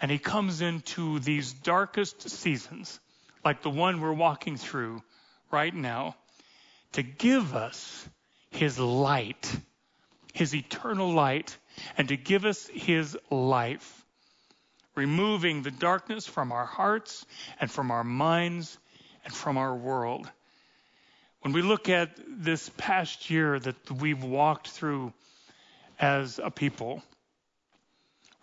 And 0.00 0.10
he 0.10 0.18
comes 0.18 0.60
into 0.60 1.20
these 1.20 1.52
darkest 1.52 2.28
seasons, 2.28 3.00
like 3.44 3.62
the 3.62 3.70
one 3.70 4.00
we're 4.00 4.12
walking 4.12 4.56
through 4.56 5.02
right 5.50 5.74
now, 5.74 6.16
to 6.92 7.02
give 7.02 7.54
us 7.54 8.06
his 8.50 8.78
light, 8.78 9.50
his 10.34 10.54
eternal 10.54 11.12
light, 11.12 11.56
and 11.96 12.08
to 12.08 12.16
give 12.16 12.44
us 12.44 12.68
his 12.68 13.16
life, 13.30 14.04
removing 14.94 15.62
the 15.62 15.70
darkness 15.70 16.26
from 16.26 16.52
our 16.52 16.66
hearts 16.66 17.24
and 17.58 17.70
from 17.70 17.90
our 17.90 18.04
minds 18.04 18.78
and 19.24 19.32
from 19.32 19.56
our 19.56 19.74
world. 19.74 20.30
When 21.40 21.52
we 21.52 21.62
look 21.62 21.88
at 21.88 22.18
this 22.26 22.70
past 22.76 23.30
year 23.30 23.58
that 23.58 23.90
we've 23.90 24.22
walked 24.22 24.68
through 24.68 25.12
as 25.98 26.40
a 26.42 26.50
people, 26.50 27.02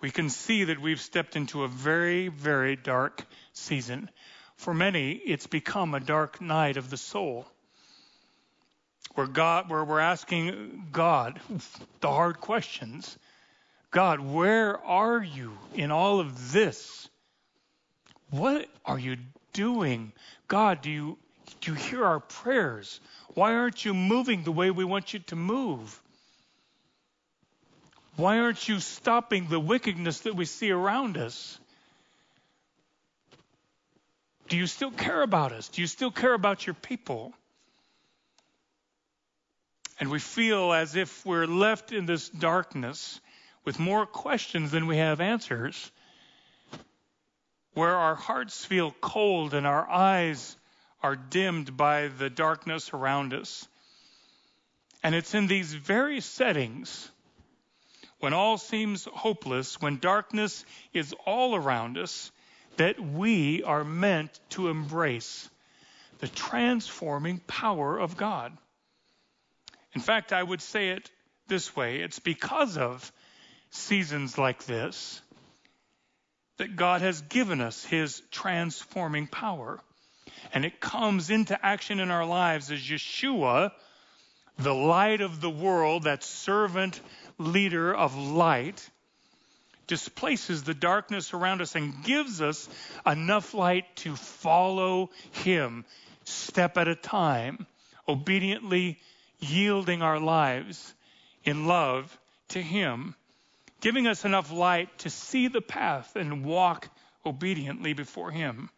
we 0.01 0.11
can 0.11 0.29
see 0.29 0.65
that 0.65 0.81
we've 0.81 1.01
stepped 1.01 1.35
into 1.35 1.63
a 1.63 1.67
very, 1.67 2.27
very 2.27 2.75
dark 2.75 3.25
season. 3.53 4.09
For 4.57 4.73
many, 4.73 5.13
it's 5.13 5.47
become 5.47 5.93
a 5.93 5.99
dark 5.99 6.41
night 6.41 6.77
of 6.77 6.89
the 6.89 6.97
soul. 6.97 7.45
Where 9.15 9.27
God, 9.27 9.69
where 9.69 9.83
we're 9.83 9.99
asking 9.99 10.87
God 10.91 11.39
the 12.01 12.09
hard 12.09 12.39
questions. 12.39 13.17
God, 13.91 14.19
where 14.19 14.77
are 14.83 15.21
you 15.21 15.57
in 15.75 15.91
all 15.91 16.19
of 16.19 16.51
this? 16.51 17.07
What 18.29 18.67
are 18.85 18.97
you 18.97 19.17
doing? 19.53 20.13
God, 20.47 20.81
do 20.81 20.89
you 20.89 21.17
you 21.63 21.73
hear 21.73 22.05
our 22.05 22.19
prayers? 22.19 22.99
Why 23.33 23.55
aren't 23.55 23.83
you 23.83 23.93
moving 23.93 24.43
the 24.43 24.51
way 24.51 24.71
we 24.71 24.85
want 24.85 25.13
you 25.13 25.19
to 25.19 25.35
move? 25.35 26.01
Why 28.15 28.39
aren't 28.39 28.67
you 28.67 28.79
stopping 28.79 29.47
the 29.47 29.59
wickedness 29.59 30.21
that 30.21 30.35
we 30.35 30.45
see 30.45 30.71
around 30.71 31.17
us? 31.17 31.57
Do 34.49 34.57
you 34.57 34.67
still 34.67 34.91
care 34.91 35.21
about 35.21 35.51
us? 35.51 35.69
Do 35.69 35.81
you 35.81 35.87
still 35.87 36.11
care 36.11 36.33
about 36.33 36.67
your 36.67 36.75
people? 36.75 37.33
And 39.99 40.11
we 40.11 40.19
feel 40.19 40.73
as 40.73 40.95
if 40.95 41.25
we're 41.25 41.47
left 41.47 41.91
in 41.91 42.05
this 42.05 42.29
darkness 42.29 43.19
with 43.65 43.79
more 43.79 44.05
questions 44.05 44.71
than 44.71 44.85
we 44.85 44.97
have 44.97 45.21
answers, 45.21 45.91
where 47.73 47.95
our 47.95 48.15
hearts 48.15 48.63
feel 48.65 48.93
cold 49.01 49.53
and 49.53 49.65
our 49.65 49.89
eyes 49.89 50.55
are 51.03 51.17
dimmed 51.17 51.75
by 51.75 52.07
the 52.07 52.29
darkness 52.29 52.93
around 52.93 53.33
us. 53.33 53.67
And 55.03 55.13
it's 55.13 55.35
in 55.35 55.47
these 55.47 55.73
very 55.73 56.21
settings, 56.21 57.11
when 58.19 58.33
all 58.33 58.57
seems 58.57 59.03
hopeless, 59.03 59.81
when 59.81 59.99
darkness 59.99 60.65
is 60.93 61.13
all 61.25 61.55
around 61.55 61.97
us, 61.97 62.31
that 62.77 62.99
we 62.99 63.63
are 63.63 63.83
meant 63.83 64.39
to 64.51 64.69
embrace 64.69 65.49
the 66.19 66.29
transforming 66.29 67.39
power 67.39 67.99
of 67.99 68.15
God. 68.15 68.57
In 69.93 69.99
fact, 70.01 70.31
I 70.31 70.41
would 70.41 70.61
say 70.61 70.89
it 70.91 71.11
this 71.47 71.75
way 71.75 71.99
it's 71.99 72.19
because 72.19 72.77
of 72.77 73.11
seasons 73.71 74.37
like 74.37 74.63
this 74.65 75.21
that 76.57 76.75
God 76.75 77.01
has 77.01 77.21
given 77.21 77.59
us 77.59 77.83
his 77.83 78.21
transforming 78.31 79.27
power 79.27 79.81
and 80.53 80.65
it 80.65 80.79
comes 80.79 81.29
into 81.29 81.65
action 81.65 81.99
in 81.99 82.11
our 82.11 82.25
lives 82.25 82.71
as 82.71 82.79
Yeshua, 82.79 83.71
the 84.57 84.73
light 84.73 85.21
of 85.21 85.41
the 85.41 85.49
world, 85.49 86.03
that 86.03 86.23
servant 86.23 86.99
leader 87.37 87.93
of 87.93 88.15
light, 88.15 88.89
displaces 89.87 90.63
the 90.63 90.73
darkness 90.73 91.33
around 91.33 91.61
us 91.61 91.75
and 91.75 92.03
gives 92.03 92.41
us 92.41 92.69
enough 93.05 93.53
light 93.53 93.95
to 93.97 94.15
follow 94.15 95.09
him 95.31 95.85
step 96.25 96.77
at 96.77 96.87
a 96.87 96.95
time, 96.95 97.67
obediently 98.07 98.99
yielding 99.39 100.01
our 100.01 100.19
lives 100.19 100.93
in 101.43 101.67
love 101.67 102.17
to 102.49 102.61
him, 102.61 103.15
giving 103.81 104.07
us 104.07 104.23
enough 104.23 104.51
light 104.51 104.97
to 104.99 105.09
see 105.09 105.47
the 105.47 105.61
path 105.61 106.15
and 106.15 106.45
walk 106.45 106.87
obediently 107.25 107.93
before 107.93 108.31
him. 108.31 108.69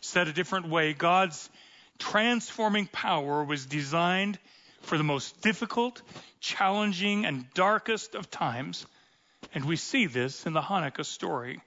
Said 0.00 0.28
a 0.28 0.32
different 0.32 0.68
way, 0.68 0.92
God's 0.92 1.48
transforming 1.98 2.86
power 2.86 3.44
was 3.44 3.66
designed 3.66 4.38
for 4.82 4.98
the 4.98 5.04
most 5.04 5.40
difficult, 5.40 6.02
challenging, 6.40 7.24
and 7.24 7.52
darkest 7.54 8.14
of 8.14 8.30
times. 8.30 8.86
And 9.54 9.64
we 9.64 9.76
see 9.76 10.06
this 10.06 10.46
in 10.46 10.52
the 10.52 10.60
Hanukkah 10.60 11.04
story. 11.04 11.60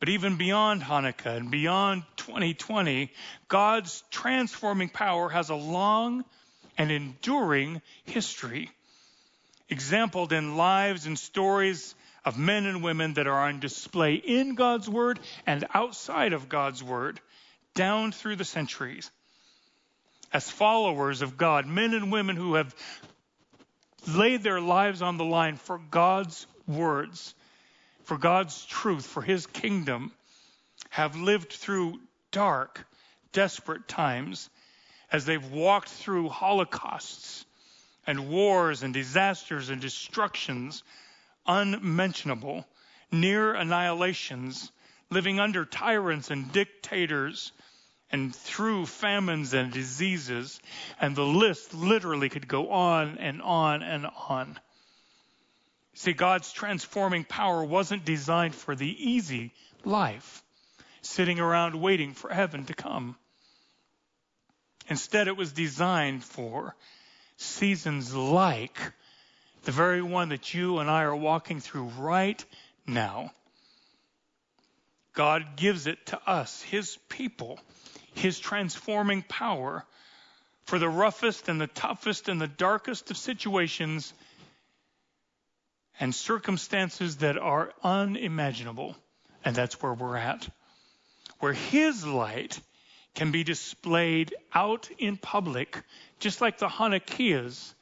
But 0.00 0.08
even 0.10 0.36
beyond 0.36 0.82
Hanukkah 0.82 1.36
and 1.36 1.50
beyond 1.50 2.04
2020, 2.18 3.10
God's 3.48 4.04
transforming 4.10 4.88
power 4.88 5.28
has 5.28 5.50
a 5.50 5.56
long 5.56 6.24
and 6.76 6.92
enduring 6.92 7.82
history, 8.04 8.70
exampled 9.68 10.32
in 10.32 10.56
lives 10.56 11.06
and 11.06 11.18
stories 11.18 11.96
of 12.24 12.38
men 12.38 12.66
and 12.66 12.82
women 12.82 13.14
that 13.14 13.26
are 13.26 13.48
on 13.48 13.60
display 13.60 14.14
in 14.14 14.54
God's 14.54 14.88
Word 14.88 15.18
and 15.46 15.64
outside 15.74 16.32
of 16.32 16.48
God's 16.48 16.82
Word, 16.82 17.20
down 17.74 18.12
through 18.12 18.36
the 18.36 18.44
centuries. 18.44 19.10
As 20.32 20.50
followers 20.50 21.22
of 21.22 21.36
God, 21.36 21.66
men 21.66 21.94
and 21.94 22.12
women 22.12 22.36
who 22.36 22.54
have 22.54 22.74
laid 24.06 24.42
their 24.42 24.60
lives 24.60 25.00
on 25.02 25.16
the 25.16 25.24
line 25.24 25.56
for 25.56 25.78
God's 25.78 26.46
words 26.66 27.34
for 28.08 28.16
God's 28.16 28.64
truth, 28.64 29.04
for 29.04 29.20
His 29.20 29.46
kingdom, 29.46 30.12
have 30.88 31.14
lived 31.14 31.52
through 31.52 32.00
dark, 32.30 32.86
desperate 33.32 33.86
times 33.86 34.48
as 35.12 35.26
they've 35.26 35.52
walked 35.52 35.90
through 35.90 36.30
holocausts 36.30 37.44
and 38.06 38.30
wars 38.30 38.82
and 38.82 38.94
disasters 38.94 39.68
and 39.68 39.82
destructions 39.82 40.82
unmentionable, 41.48 42.66
near 43.10 43.54
annihilations, 43.54 44.70
living 45.10 45.40
under 45.40 45.64
tyrants 45.64 46.30
and 46.30 46.52
dictators 46.52 47.52
and 48.10 48.34
through 48.34 48.86
famines 48.86 49.54
and 49.54 49.72
diseases, 49.72 50.60
and 51.00 51.16
the 51.16 51.24
list 51.24 51.74
literally 51.74 52.28
could 52.28 52.46
go 52.46 52.70
on 52.70 53.18
and 53.18 53.42
on 53.42 53.82
and 53.82 54.06
on. 54.28 54.58
See, 55.94 56.12
God's 56.12 56.52
transforming 56.52 57.24
power 57.24 57.64
wasn't 57.64 58.04
designed 58.04 58.54
for 58.54 58.76
the 58.76 59.10
easy 59.10 59.52
life, 59.84 60.42
sitting 61.02 61.40
around 61.40 61.80
waiting 61.80 62.14
for 62.14 62.32
heaven 62.32 62.66
to 62.66 62.74
come. 62.74 63.16
Instead, 64.88 65.28
it 65.28 65.36
was 65.36 65.52
designed 65.52 66.24
for 66.24 66.74
seasons 67.36 68.14
like 68.14 68.78
the 69.64 69.72
very 69.72 70.02
one 70.02 70.30
that 70.30 70.54
you 70.54 70.78
and 70.78 70.90
I 70.90 71.02
are 71.02 71.16
walking 71.16 71.60
through 71.60 71.90
right 71.98 72.42
now. 72.86 73.32
God 75.14 75.56
gives 75.56 75.86
it 75.86 76.04
to 76.06 76.20
us, 76.28 76.62
His 76.62 76.96
people, 77.08 77.58
His 78.14 78.38
transforming 78.38 79.22
power 79.22 79.84
for 80.64 80.78
the 80.78 80.88
roughest 80.88 81.48
and 81.48 81.60
the 81.60 81.66
toughest 81.66 82.28
and 82.28 82.40
the 82.40 82.46
darkest 82.46 83.10
of 83.10 83.16
situations 83.16 84.12
and 85.98 86.14
circumstances 86.14 87.16
that 87.16 87.36
are 87.36 87.72
unimaginable. 87.82 88.94
And 89.44 89.56
that's 89.56 89.82
where 89.82 89.94
we're 89.94 90.16
at. 90.16 90.48
Where 91.40 91.52
His 91.52 92.06
light 92.06 92.60
can 93.14 93.32
be 93.32 93.42
displayed 93.42 94.34
out 94.54 94.88
in 94.98 95.16
public, 95.16 95.82
just 96.20 96.40
like 96.40 96.58
the 96.58 96.68
Hanukkiahs 96.68 97.74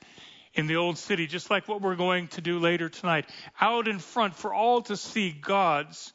in 0.57 0.67
the 0.67 0.77
old 0.77 0.97
city, 0.97 1.27
just 1.27 1.51
like 1.51 1.69
what 1.69 1.83
we're 1.83 1.97
going 1.97 2.29
to 2.29 2.41
do 2.41 2.59
later 2.59 2.89
tonight, 2.89 3.27
out 3.61 3.87
in 3.87 3.99
front 3.99 4.35
for 4.35 4.53
all 4.53 4.81
to 4.83 4.97
see 4.97 5.31
God's 5.31 6.13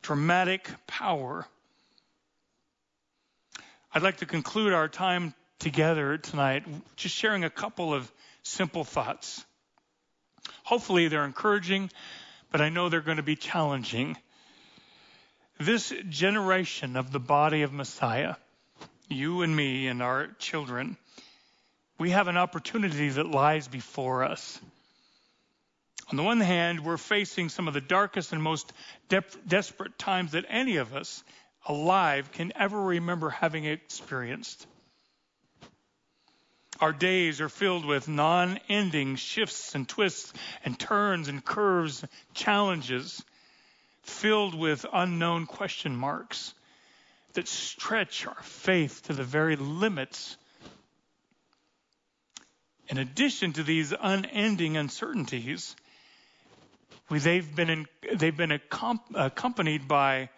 dramatic 0.00 0.70
power. 0.86 1.44
I'd 3.92 4.02
like 4.02 4.18
to 4.18 4.26
conclude 4.26 4.72
our 4.72 4.88
time 4.88 5.34
together 5.58 6.18
tonight 6.18 6.64
just 6.94 7.14
sharing 7.14 7.42
a 7.42 7.50
couple 7.50 7.92
of 7.92 8.10
simple 8.42 8.84
thoughts. 8.84 9.44
Hopefully, 10.62 11.08
they're 11.08 11.24
encouraging, 11.24 11.90
but 12.52 12.60
I 12.60 12.68
know 12.68 12.88
they're 12.88 13.00
going 13.00 13.16
to 13.16 13.24
be 13.24 13.36
challenging. 13.36 14.16
This 15.58 15.92
generation 16.08 16.96
of 16.96 17.10
the 17.10 17.18
body 17.18 17.62
of 17.62 17.72
Messiah, 17.72 18.36
you 19.08 19.42
and 19.42 19.56
me 19.56 19.88
and 19.88 20.02
our 20.02 20.28
children, 20.38 20.96
we 21.98 22.10
have 22.10 22.28
an 22.28 22.36
opportunity 22.36 23.08
that 23.08 23.26
lies 23.26 23.68
before 23.68 24.24
us. 24.24 24.60
On 26.10 26.16
the 26.16 26.22
one 26.22 26.40
hand, 26.40 26.84
we're 26.84 26.98
facing 26.98 27.48
some 27.48 27.66
of 27.66 27.74
the 27.74 27.80
darkest 27.80 28.32
and 28.32 28.42
most 28.42 28.72
de- 29.08 29.24
desperate 29.46 29.98
times 29.98 30.32
that 30.32 30.44
any 30.48 30.76
of 30.76 30.94
us 30.94 31.24
alive 31.66 32.30
can 32.30 32.52
ever 32.54 32.80
remember 32.80 33.30
having 33.30 33.64
experienced. 33.64 34.66
Our 36.80 36.92
days 36.92 37.40
are 37.40 37.48
filled 37.48 37.86
with 37.86 38.06
non 38.06 38.60
ending 38.68 39.16
shifts 39.16 39.74
and 39.74 39.88
twists 39.88 40.32
and 40.64 40.78
turns 40.78 41.28
and 41.28 41.44
curves, 41.44 42.04
challenges, 42.34 43.24
filled 44.02 44.54
with 44.54 44.84
unknown 44.92 45.46
question 45.46 45.96
marks 45.96 46.54
that 47.32 47.48
stretch 47.48 48.26
our 48.26 48.42
faith 48.42 49.02
to 49.04 49.14
the 49.14 49.24
very 49.24 49.56
limits. 49.56 50.36
In 52.88 52.98
addition 52.98 53.52
to 53.54 53.62
these 53.62 53.92
unending 53.98 54.76
uncertainties, 54.76 55.74
we, 57.08 57.18
they've 57.18 57.56
been, 57.56 57.70
in, 57.70 57.86
they've 58.14 58.36
been 58.36 58.52
accompanied 58.52 59.88
by 59.88 60.28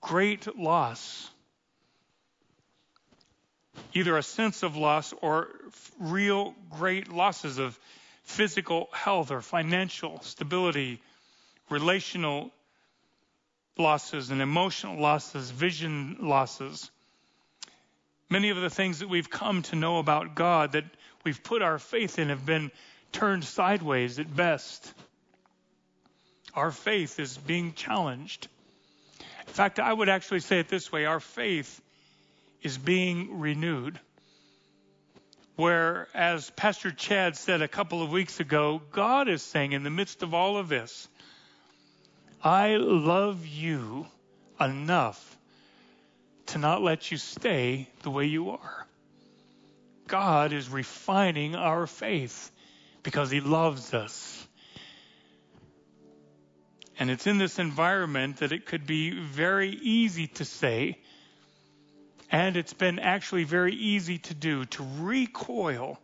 great 0.00 0.56
loss 0.56 1.30
either 3.94 4.16
a 4.16 4.22
sense 4.22 4.62
of 4.62 4.76
loss 4.76 5.12
or 5.22 5.48
real 5.98 6.54
great 6.70 7.12
losses 7.12 7.58
of 7.58 7.78
physical 8.24 8.88
health 8.92 9.30
or 9.30 9.40
financial 9.40 10.20
stability, 10.22 11.00
relational 11.70 12.50
losses 13.78 14.30
and 14.30 14.42
emotional 14.42 15.00
losses, 15.00 15.50
vision 15.50 16.18
losses. 16.20 16.90
Many 18.28 18.50
of 18.50 18.58
the 18.58 18.70
things 18.70 18.98
that 18.98 19.08
we've 19.08 19.30
come 19.30 19.62
to 19.62 19.76
know 19.76 19.98
about 19.98 20.34
God 20.34 20.72
that 20.72 20.84
we've 21.24 21.42
put 21.42 21.62
our 21.62 21.78
faith 21.78 22.18
in 22.18 22.28
have 22.28 22.46
been 22.46 22.70
turned 23.12 23.44
sideways 23.44 24.18
at 24.18 24.34
best. 24.34 24.92
Our 26.54 26.70
faith 26.70 27.20
is 27.20 27.36
being 27.36 27.74
challenged. 27.74 28.48
In 29.46 29.52
fact, 29.52 29.78
I 29.78 29.92
would 29.92 30.08
actually 30.08 30.40
say 30.40 30.58
it 30.58 30.68
this 30.68 30.92
way 30.92 31.04
our 31.04 31.20
faith 31.20 31.80
is 32.62 32.76
being 32.76 33.38
renewed. 33.38 33.98
Where, 35.56 36.06
as 36.14 36.50
Pastor 36.50 36.92
Chad 36.92 37.36
said 37.36 37.62
a 37.62 37.68
couple 37.68 38.02
of 38.02 38.10
weeks 38.10 38.38
ago, 38.38 38.80
God 38.92 39.28
is 39.28 39.42
saying 39.42 39.72
in 39.72 39.82
the 39.82 39.90
midst 39.90 40.22
of 40.22 40.32
all 40.32 40.56
of 40.56 40.68
this, 40.68 41.08
I 42.42 42.76
love 42.76 43.44
you 43.44 44.06
enough 44.60 45.36
to 46.46 46.58
not 46.58 46.82
let 46.82 47.10
you 47.10 47.16
stay 47.16 47.88
the 48.02 48.10
way 48.10 48.26
you 48.26 48.50
are. 48.50 48.87
God 50.08 50.52
is 50.52 50.68
refining 50.68 51.54
our 51.54 51.86
faith 51.86 52.50
because 53.02 53.30
He 53.30 53.40
loves 53.40 53.94
us. 53.94 54.46
And 56.98 57.10
it's 57.10 57.26
in 57.26 57.38
this 57.38 57.58
environment 57.60 58.38
that 58.38 58.50
it 58.50 58.66
could 58.66 58.86
be 58.86 59.10
very 59.10 59.70
easy 59.70 60.26
to 60.26 60.44
say, 60.44 60.98
and 62.30 62.56
it's 62.56 62.72
been 62.72 62.98
actually 62.98 63.44
very 63.44 63.74
easy 63.74 64.18
to 64.18 64.34
do 64.34 64.64
to 64.64 64.86
recoil 64.98 65.98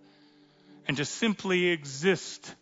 and 0.87 0.97
to 0.99 1.05
simply 1.05 1.67
exist 1.67 2.55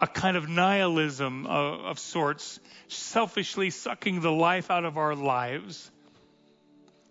a 0.00 0.06
kind 0.06 0.36
of 0.36 0.48
nihilism 0.48 1.46
of, 1.46 1.80
of, 1.80 1.98
sorts, 2.00 2.58
selfishly 2.88 3.70
sucking 3.70 4.20
the 4.20 4.32
life 4.32 4.68
out 4.68 4.84
of 4.84 4.98
our 4.98 5.14
lives 5.14 5.90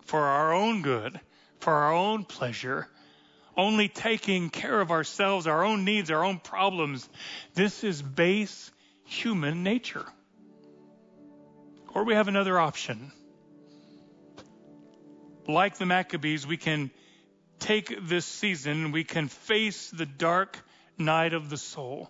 for 0.02 0.20
our 0.20 0.54
own 0.54 0.82
good, 0.82 1.18
for 1.60 1.72
our 1.72 1.94
own 1.94 2.26
pleasure, 2.26 2.90
only 3.58 3.88
taking 3.88 4.50
care 4.50 4.80
of 4.80 4.92
ourselves, 4.92 5.48
our 5.48 5.64
own 5.64 5.86
needs, 5.86 6.12
our 6.12 6.24
own 6.24 6.40
problems. 6.40 7.08
This 7.54 7.84
is 7.84 8.02
base 8.02 8.72
human 9.06 9.64
nature. 9.64 10.06
Or 11.94 12.06
we 12.06 12.14
have 12.14 12.28
another 12.28 12.60
option 12.60 13.12
like 15.48 15.78
the 15.78 15.86
Maccabees, 15.86 16.46
we 16.48 16.58
can 16.58 16.92
take 17.60 18.08
this 18.08 18.26
season, 18.26 18.92
we 18.92 19.04
can 19.04 19.28
face 19.28 19.90
the 19.92 20.06
dark 20.06 20.58
night 20.98 21.34
of 21.34 21.50
the 21.50 21.58
soul 21.58 22.10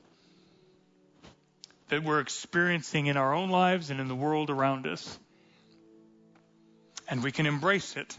that 1.89 2.03
we're 2.03 2.19
experiencing 2.19 3.07
in 3.07 3.17
our 3.17 3.33
own 3.33 3.49
lives 3.49 3.89
and 3.89 3.99
in 3.99 4.07
the 4.07 4.15
world 4.15 4.49
around 4.49 4.87
us. 4.87 5.19
And 7.09 7.21
we 7.21 7.31
can 7.31 7.45
embrace 7.45 7.97
it. 7.97 8.17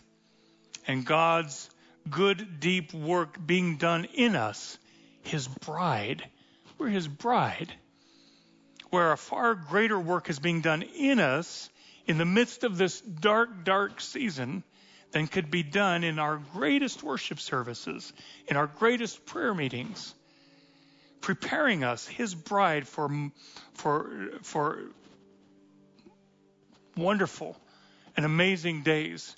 And 0.87 1.07
God's 1.07 1.71
good, 2.11 2.61
deep 2.61 2.93
work 2.93 3.37
being 3.45 3.77
done 3.77 4.07
in 4.15 4.37
us, 4.37 4.79
His 5.23 5.49
bride. 5.49 6.29
We're 6.79 6.89
His 6.89 7.09
bride. 7.09 7.73
Where 8.91 9.13
a 9.13 9.17
far 9.17 9.55
greater 9.55 9.99
work 9.99 10.29
is 10.29 10.39
being 10.39 10.61
done 10.61 10.83
in 10.83 11.19
us 11.21 11.71
in 12.07 12.19
the 12.19 12.25
midst 12.25 12.65
of 12.65 12.77
this 12.77 13.01
dark, 13.01 13.65
dark 13.65 14.01
season 14.01 14.65
than 15.13 15.27
could 15.27 15.51
be 15.51 15.63
done 15.63 16.05
in 16.05 16.19
our 16.19 16.37
greatest 16.53 17.03
worship 17.03 17.39
services, 17.41 18.13
in 18.49 18.57
our 18.57 18.67
greatest 18.67 19.25
prayer 19.27 19.55
meetings, 19.55 20.15
preparing 21.21 21.85
us, 21.85 22.07
His 22.07 22.35
bride, 22.35 22.89
for, 22.89 23.31
for, 23.75 24.31
for 24.43 24.83
wonderful 26.97 27.57
and 28.17 28.27
amazing 28.27 28.83
days 28.83 29.37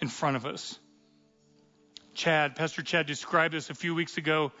in 0.00 0.08
front 0.08 0.36
of 0.36 0.46
us. 0.46 0.78
Chad, 2.14 2.56
Pastor 2.56 2.82
Chad 2.82 3.06
described 3.06 3.54
this 3.54 3.70
a 3.70 3.74
few 3.74 3.94
weeks 3.94 4.18
ago 4.18 4.52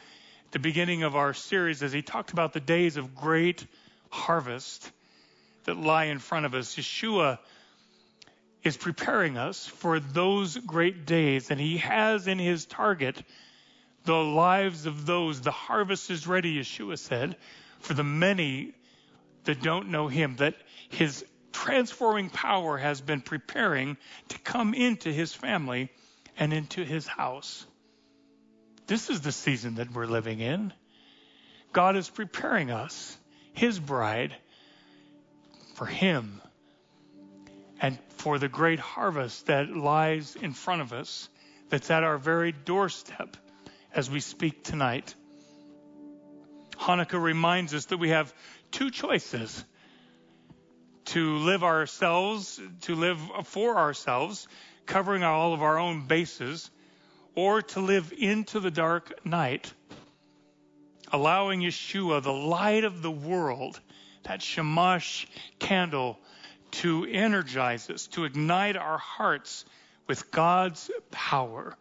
at 0.46 0.52
the 0.52 0.58
beginning 0.58 1.02
of 1.02 1.16
our 1.16 1.34
series 1.34 1.82
as 1.82 1.92
he 1.92 2.02
talked 2.02 2.32
about 2.32 2.52
the 2.52 2.60
days 2.60 2.96
of 2.96 3.14
great 3.14 3.66
harvest 4.10 4.90
that 5.64 5.76
lie 5.76 6.04
in 6.04 6.18
front 6.18 6.46
of 6.46 6.54
us. 6.54 6.74
Yeshua 6.76 7.38
is 8.62 8.76
preparing 8.76 9.36
us 9.36 9.66
for 9.66 10.00
those 10.00 10.56
great 10.56 11.04
days, 11.04 11.50
and 11.50 11.60
he 11.60 11.78
has 11.78 12.26
in 12.26 12.38
his 12.38 12.64
target 12.64 13.22
the 14.04 14.14
lives 14.14 14.86
of 14.86 15.04
those. 15.04 15.40
The 15.40 15.50
harvest 15.50 16.10
is 16.10 16.26
ready, 16.26 16.58
Yeshua 16.58 16.98
said, 16.98 17.36
for 17.80 17.94
the 17.94 18.04
many 18.04 18.72
that 19.44 19.62
don't 19.62 19.90
know 19.90 20.08
him, 20.08 20.36
that 20.36 20.54
his 20.88 21.24
transforming 21.52 22.30
power 22.30 22.78
has 22.78 23.00
been 23.00 23.20
preparing 23.20 23.96
to 24.28 24.38
come 24.38 24.74
into 24.74 25.12
his 25.12 25.34
family 25.34 25.90
and 26.42 26.52
into 26.52 26.82
his 26.82 27.06
house. 27.06 27.64
This 28.88 29.10
is 29.10 29.20
the 29.20 29.30
season 29.30 29.76
that 29.76 29.92
we're 29.92 30.06
living 30.06 30.40
in. 30.40 30.72
God 31.72 31.94
is 31.94 32.10
preparing 32.10 32.72
us, 32.72 33.16
his 33.52 33.78
bride, 33.78 34.34
for 35.76 35.86
him 35.86 36.42
and 37.80 37.96
for 38.16 38.40
the 38.40 38.48
great 38.48 38.80
harvest 38.80 39.46
that 39.46 39.70
lies 39.70 40.34
in 40.34 40.52
front 40.52 40.82
of 40.82 40.92
us, 40.92 41.28
that's 41.68 41.92
at 41.92 42.02
our 42.02 42.18
very 42.18 42.50
doorstep 42.50 43.36
as 43.94 44.10
we 44.10 44.18
speak 44.18 44.64
tonight. 44.64 45.14
Hanukkah 46.76 47.22
reminds 47.22 47.72
us 47.72 47.84
that 47.84 47.98
we 47.98 48.08
have 48.08 48.34
two 48.72 48.90
choices 48.90 49.64
to 51.04 51.36
live 51.36 51.62
ourselves, 51.62 52.60
to 52.80 52.96
live 52.96 53.20
for 53.44 53.78
ourselves, 53.78 54.48
covering 54.86 55.22
all 55.22 55.54
of 55.54 55.62
our 55.62 55.78
own 55.78 56.06
bases, 56.06 56.70
or 57.34 57.62
to 57.62 57.80
live 57.80 58.12
into 58.16 58.60
the 58.60 58.70
dark 58.70 59.24
night, 59.24 59.72
allowing 61.12 61.60
Yeshua, 61.60 62.22
the 62.22 62.32
light 62.32 62.84
of 62.84 63.02
the 63.02 63.10
world, 63.10 63.80
that 64.24 64.42
Shamash 64.42 65.26
candle, 65.58 66.18
to 66.72 67.04
energize 67.04 67.88
us, 67.90 68.06
to 68.08 68.24
ignite 68.24 68.76
our 68.76 68.98
hearts 68.98 69.64
with 70.06 70.30
God's 70.30 70.90
power, 71.10 71.76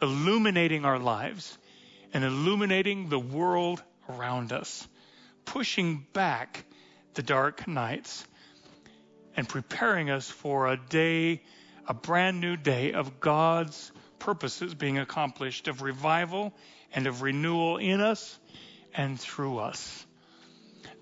illuminating 0.00 0.84
our 0.84 0.98
lives 0.98 1.56
and 2.12 2.24
illuminating 2.24 3.08
the 3.08 3.18
world 3.18 3.82
around 4.08 4.52
us, 4.52 4.86
pushing 5.44 6.06
back 6.12 6.64
the 7.14 7.22
dark 7.22 7.66
nights 7.66 8.26
and 9.36 9.48
preparing 9.48 10.10
us 10.10 10.30
for 10.30 10.68
a 10.68 10.76
day, 10.76 11.42
a 11.88 11.94
brand 11.94 12.40
new 12.40 12.56
day 12.56 12.92
of 12.92 13.20
God's 13.20 13.92
purposes 14.18 14.74
being 14.74 14.98
accomplished, 14.98 15.68
of 15.68 15.82
revival 15.82 16.52
and 16.92 17.06
of 17.06 17.22
renewal 17.22 17.76
in 17.76 18.00
us 18.00 18.38
and 18.94 19.18
through 19.20 19.58
us. 19.58 20.06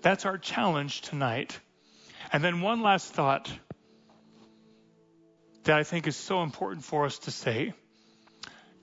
That's 0.01 0.25
our 0.25 0.37
challenge 0.37 1.01
tonight. 1.01 1.59
And 2.31 2.43
then 2.43 2.61
one 2.61 2.81
last 2.81 3.13
thought 3.13 3.51
that 5.63 5.77
I 5.77 5.83
think 5.83 6.07
is 6.07 6.15
so 6.15 6.43
important 6.43 6.83
for 6.83 7.05
us 7.05 7.19
to 7.19 7.31
say. 7.31 7.73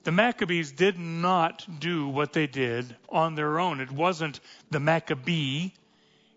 The 0.03 0.11
Maccabees 0.11 0.73
did 0.73 0.99
not 0.99 1.65
do 1.79 2.09
what 2.09 2.33
they 2.33 2.47
did 2.47 2.93
on 3.07 3.35
their 3.35 3.59
own. 3.59 3.79
It 3.79 3.91
wasn't 3.91 4.41
the 4.69 4.81
Maccabee, 4.81 5.71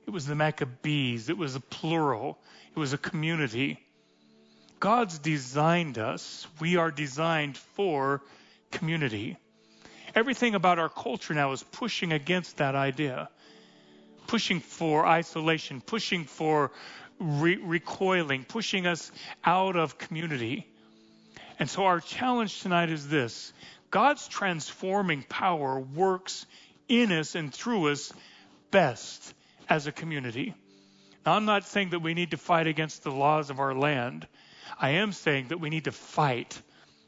it 0.07 0.11
was 0.11 0.25
the 0.25 0.37
Maccabees. 0.37 1.29
It 1.29 1.37
was 1.37 1.57
a 1.57 1.61
plural, 1.61 2.39
it 2.75 2.79
was 2.79 2.93
a 2.93 2.99
community. 2.99 3.85
God's 4.81 5.18
designed 5.18 5.99
us. 5.99 6.47
We 6.61 6.77
are 6.77 6.91
designed 6.91 7.57
for 7.57 8.22
community. 8.70 9.37
Everything 10.14 10.55
about 10.55 10.79
our 10.79 10.89
culture 10.89 11.35
now 11.35 11.53
is 11.53 11.62
pushing 11.62 12.12
against 12.12 12.59
that 12.59 12.74
idea, 12.74 13.29
pushing 14.27 14.61
for 14.61 15.07
isolation, 15.07 15.81
pushing 15.81 16.24
for 16.24 16.72
re- 17.18 17.57
recoiling, 17.57 18.45
pushing 18.45 18.87
us 18.87 19.11
out 19.45 19.77
of 19.77 19.99
community. 19.99 20.66
And 21.59 21.68
so 21.68 21.85
our 21.85 22.01
challenge 22.01 22.61
tonight 22.61 22.91
is 22.91 23.09
this 23.09 23.53
God's 23.91 24.29
transforming 24.29 25.22
power 25.22 25.81
works 25.81 26.47
in 26.89 27.12
us 27.12 27.35
and 27.35 27.53
through 27.53 27.89
us 27.89 28.12
best 28.70 29.35
as 29.68 29.87
a 29.87 29.93
community. 29.93 30.55
Now, 31.24 31.33
I'm 31.35 31.45
not 31.45 31.66
saying 31.66 31.91
that 31.91 32.01
we 32.01 32.14
need 32.14 32.31
to 32.33 32.37
fight 32.37 32.66
against 32.66 33.03
the 33.03 33.11
laws 33.11 33.51
of 33.51 33.59
our 33.59 33.74
land. 33.74 34.27
I 34.81 34.91
am 34.91 35.12
saying 35.12 35.49
that 35.49 35.61
we 35.61 35.71
need 35.71 35.85
to 35.85 35.93
fight 35.93 36.61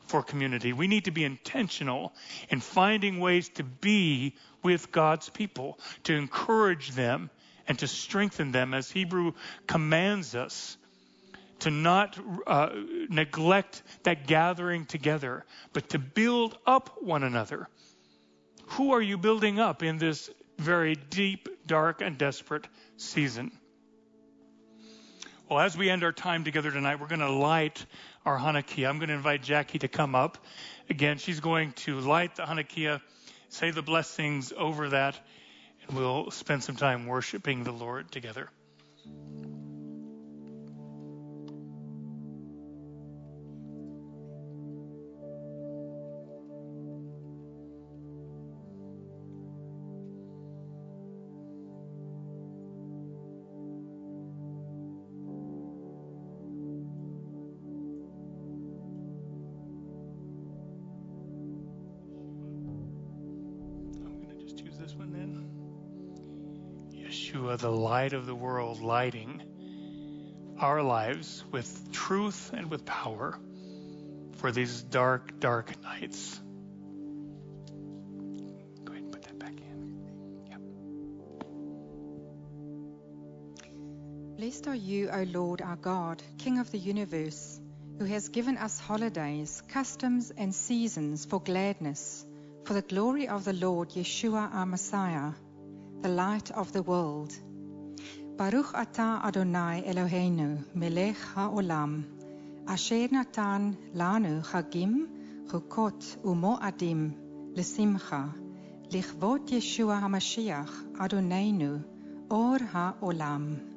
for 0.06 0.22
community. 0.22 0.72
We 0.72 0.88
need 0.88 1.04
to 1.04 1.10
be 1.10 1.24
intentional 1.24 2.14
in 2.48 2.60
finding 2.60 3.20
ways 3.20 3.48
to 3.50 3.64
be 3.64 4.36
with 4.62 4.90
God's 4.90 5.28
people, 5.28 5.78
to 6.04 6.14
encourage 6.14 6.90
them 6.92 7.30
and 7.66 7.78
to 7.80 7.86
strengthen 7.86 8.52
them 8.52 8.74
as 8.74 8.90
Hebrew 8.90 9.32
commands 9.66 10.34
us 10.34 10.76
to 11.60 11.70
not 11.70 12.18
uh, 12.46 12.70
neglect 13.08 13.82
that 14.04 14.26
gathering 14.26 14.86
together, 14.86 15.44
but 15.72 15.90
to 15.90 15.98
build 15.98 16.56
up 16.66 17.02
one 17.02 17.24
another. 17.24 17.68
Who 18.68 18.92
are 18.92 19.02
you 19.02 19.18
building 19.18 19.58
up 19.58 19.82
in 19.82 19.98
this 19.98 20.30
very 20.58 20.94
deep, 20.94 21.48
dark, 21.66 22.00
and 22.00 22.16
desperate 22.16 22.66
season? 22.96 23.50
Well, 25.48 25.60
as 25.60 25.78
we 25.78 25.88
end 25.88 26.04
our 26.04 26.12
time 26.12 26.44
together 26.44 26.70
tonight, 26.70 27.00
we're 27.00 27.06
going 27.06 27.20
to 27.20 27.30
light 27.30 27.86
our 28.26 28.38
Hanukkiah. 28.38 28.86
I'm 28.86 28.98
going 28.98 29.08
to 29.08 29.14
invite 29.14 29.42
Jackie 29.42 29.78
to 29.78 29.88
come 29.88 30.14
up. 30.14 30.36
Again, 30.90 31.16
she's 31.16 31.40
going 31.40 31.72
to 31.84 32.00
light 32.00 32.36
the 32.36 32.42
Hanukkiah, 32.42 33.00
say 33.48 33.70
the 33.70 33.80
blessings 33.80 34.52
over 34.54 34.90
that, 34.90 35.18
and 35.86 35.96
we'll 35.96 36.30
spend 36.32 36.64
some 36.64 36.76
time 36.76 37.06
worshiping 37.06 37.64
the 37.64 37.72
Lord 37.72 38.12
together. 38.12 38.50
The 67.58 67.70
light 67.72 68.12
of 68.12 68.24
the 68.26 68.34
world, 68.36 68.80
lighting 68.80 69.42
our 70.60 70.80
lives 70.80 71.44
with 71.50 71.90
truth 71.90 72.52
and 72.52 72.70
with 72.70 72.84
power 72.84 73.36
for 74.36 74.52
these 74.52 74.82
dark, 74.82 75.40
dark 75.40 75.82
nights. 75.82 76.40
Go 78.84 78.92
ahead 78.92 79.02
and 79.02 79.12
put 79.12 79.22
that 79.22 79.38
back 79.40 79.54
in. 79.54 79.98
Yep. 80.50 80.60
Blessed 84.36 84.68
are 84.68 84.76
you, 84.76 85.10
O 85.10 85.24
Lord 85.24 85.60
our 85.60 85.74
God, 85.74 86.22
King 86.38 86.60
of 86.60 86.70
the 86.70 86.78
universe, 86.78 87.60
who 87.98 88.04
has 88.04 88.28
given 88.28 88.56
us 88.56 88.78
holidays, 88.78 89.64
customs, 89.66 90.30
and 90.36 90.54
seasons 90.54 91.24
for 91.24 91.40
gladness, 91.40 92.24
for 92.64 92.74
the 92.74 92.82
glory 92.82 93.26
of 93.26 93.44
the 93.44 93.52
Lord 93.52 93.90
Yeshua 93.90 94.54
our 94.54 94.66
Messiah 94.66 95.32
the 96.00 96.08
light 96.08 96.50
of 96.52 96.72
the 96.72 96.82
world. 96.82 97.34
Baruch 98.38 98.70
atah 98.72 99.18
Adonai 99.26 99.82
Eloheinu, 99.82 100.62
melech 100.72 101.18
haolam, 101.34 102.04
asher 102.68 103.08
natan 103.10 103.76
lanu 103.96 104.44
chagim, 104.46 105.08
chukot 105.50 106.00
umoadim, 106.22 107.00
lesimcha, 107.56 108.32
lichvot 108.92 109.48
Yeshua 109.50 110.00
HaMashiach, 110.00 110.70
Adonenu, 111.02 111.82
or 112.30 112.58
haolam. 112.58 113.67